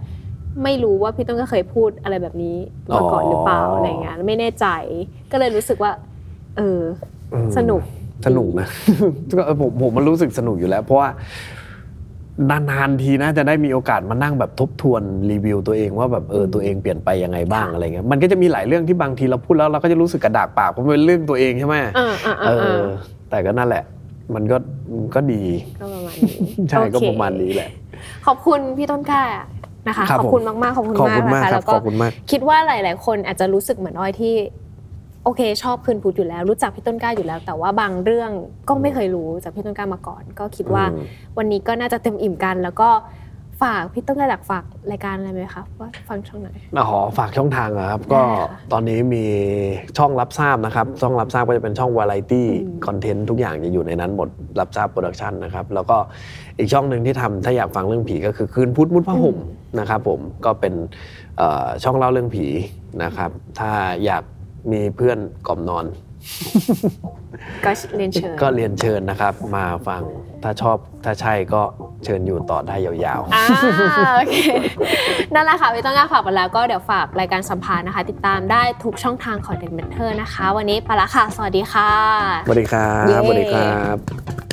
[0.65, 2.57] ไม่รู้ว่าพี่ต้นก็เคยพูดอะไรแบบนี้
[2.97, 4.67] มาก่อนหรือเปล่าอ๋อออะไรเงี้ยไม่แน่ใจ
[5.33, 5.91] ก็เลยรู้สึกว่า
[6.57, 6.81] เออ
[7.33, 7.83] อืมสนุก
[8.27, 8.69] สนุกนะ
[9.39, 11.09] ก็เออผมผมมันรู้สึกสนุกอยู่แล้ว เพราะว่า
[12.51, 22.85] นานๆทีนะจะได้มีโอกาสมานั่งแบบทบทวนรีวิวตัวเองว่าแบบเออตัวเองเปลี่ยนไปยังไงบ้างค่ะอะไรเงี้ยมันก็จะมีหลายเรื่องที่บางทีเราพูดแล้วเราก็จะรู้สึกกระดากปากเพราะมันเป็นเรื่องตัวเองใช่ไหมเออเออเอเออเอออ
[23.30, 23.85] แต่ก็นั่นแหละ
[24.35, 24.57] มันก็
[24.97, 25.43] มันก็ดี
[25.80, 26.37] ก็ประมาณนี้
[26.70, 27.70] ใช่ก็โอเคประมาณนี้แหละ
[28.26, 29.22] ขอบคุณพี่ต้นกล้า
[29.89, 34.35] นะคะครับขอบคุณมากๆขอบคุณขอบมากคุณมากนะคะครัแล้บวก็ขอบคุณมากคิดว่าหลาย ๆ คนอาจจะรู้สึกเหมือนอ้อยที่
[35.25, 38.31] โอเค ชอบคืนพุธอยู่แล้ว รู้จักพี่ต้นกล้าอยู่แล้ว แต่ว่าบางเรื่อง
[38.68, 41.05] ก็ไม่เคยรู้จากพี่ต้นกล้ามาก่อน ก็คิดว่าอืม
[41.39, 42.91] วันนี้ก็น่าจะเต็มอิ่มกัน แล้วก็
[43.62, 49.25] ฝากพี่ต้นกล้าอยากฝากรายการอะไรไหมคะว่าฟังช่องไหนอ๋อฝากช่องทางเหรอครับ ก็ได้ค่ะตอนนี้มี
[49.99, 54.29] ช่องรับทราบนะครับ ช่องรับทราบก็จะเป็นช่องวาไรตี้อืมคอนเทนต์ทุกอย่างจะอยู่ในนั้นหมด
[54.61, 55.97] รับทราบ Production นะครับแล้วก็
[56.59, 59.37] อีกช่องหนึ่งที่ทำถ้าอยากฟังเรื่องผีก็คือคืนพุธมุดผ้าห่ม
[59.81, 60.75] นะครับผมก็เป็น
[61.39, 62.47] เอ่อช่องเล่าเรื่องผี
[63.03, 63.73] นะครับ ถ้า
[64.05, 64.25] อยาก
[64.71, 65.85] มีเพื่อนกล่อมนอน
[67.65, 70.03] ก็เรียนเชิญก็เรียนเชิญนะครับ มาฟัง
[70.43, 71.63] ถ้าชอบถ้าใช่ก็
[72.05, 73.45] เชิญอยู่ต่อได้ยาวๆ อ่า
[74.17, 74.37] โอเค
[75.35, 81.91] นั่นแหละค่ะพี่ต้นกล้าฝากไปแล้วก็เดี๋ยวฝากรายการสัมภาษณ์นะคะ ติดตามได้ทุกช่องทางของเด็กเมนเทอร์นะคะ วันนี้ไปละค่ะ สวัสดีค่ะ
[82.47, 84.52] สวัสดีครับ เย้ สวัสดีครับ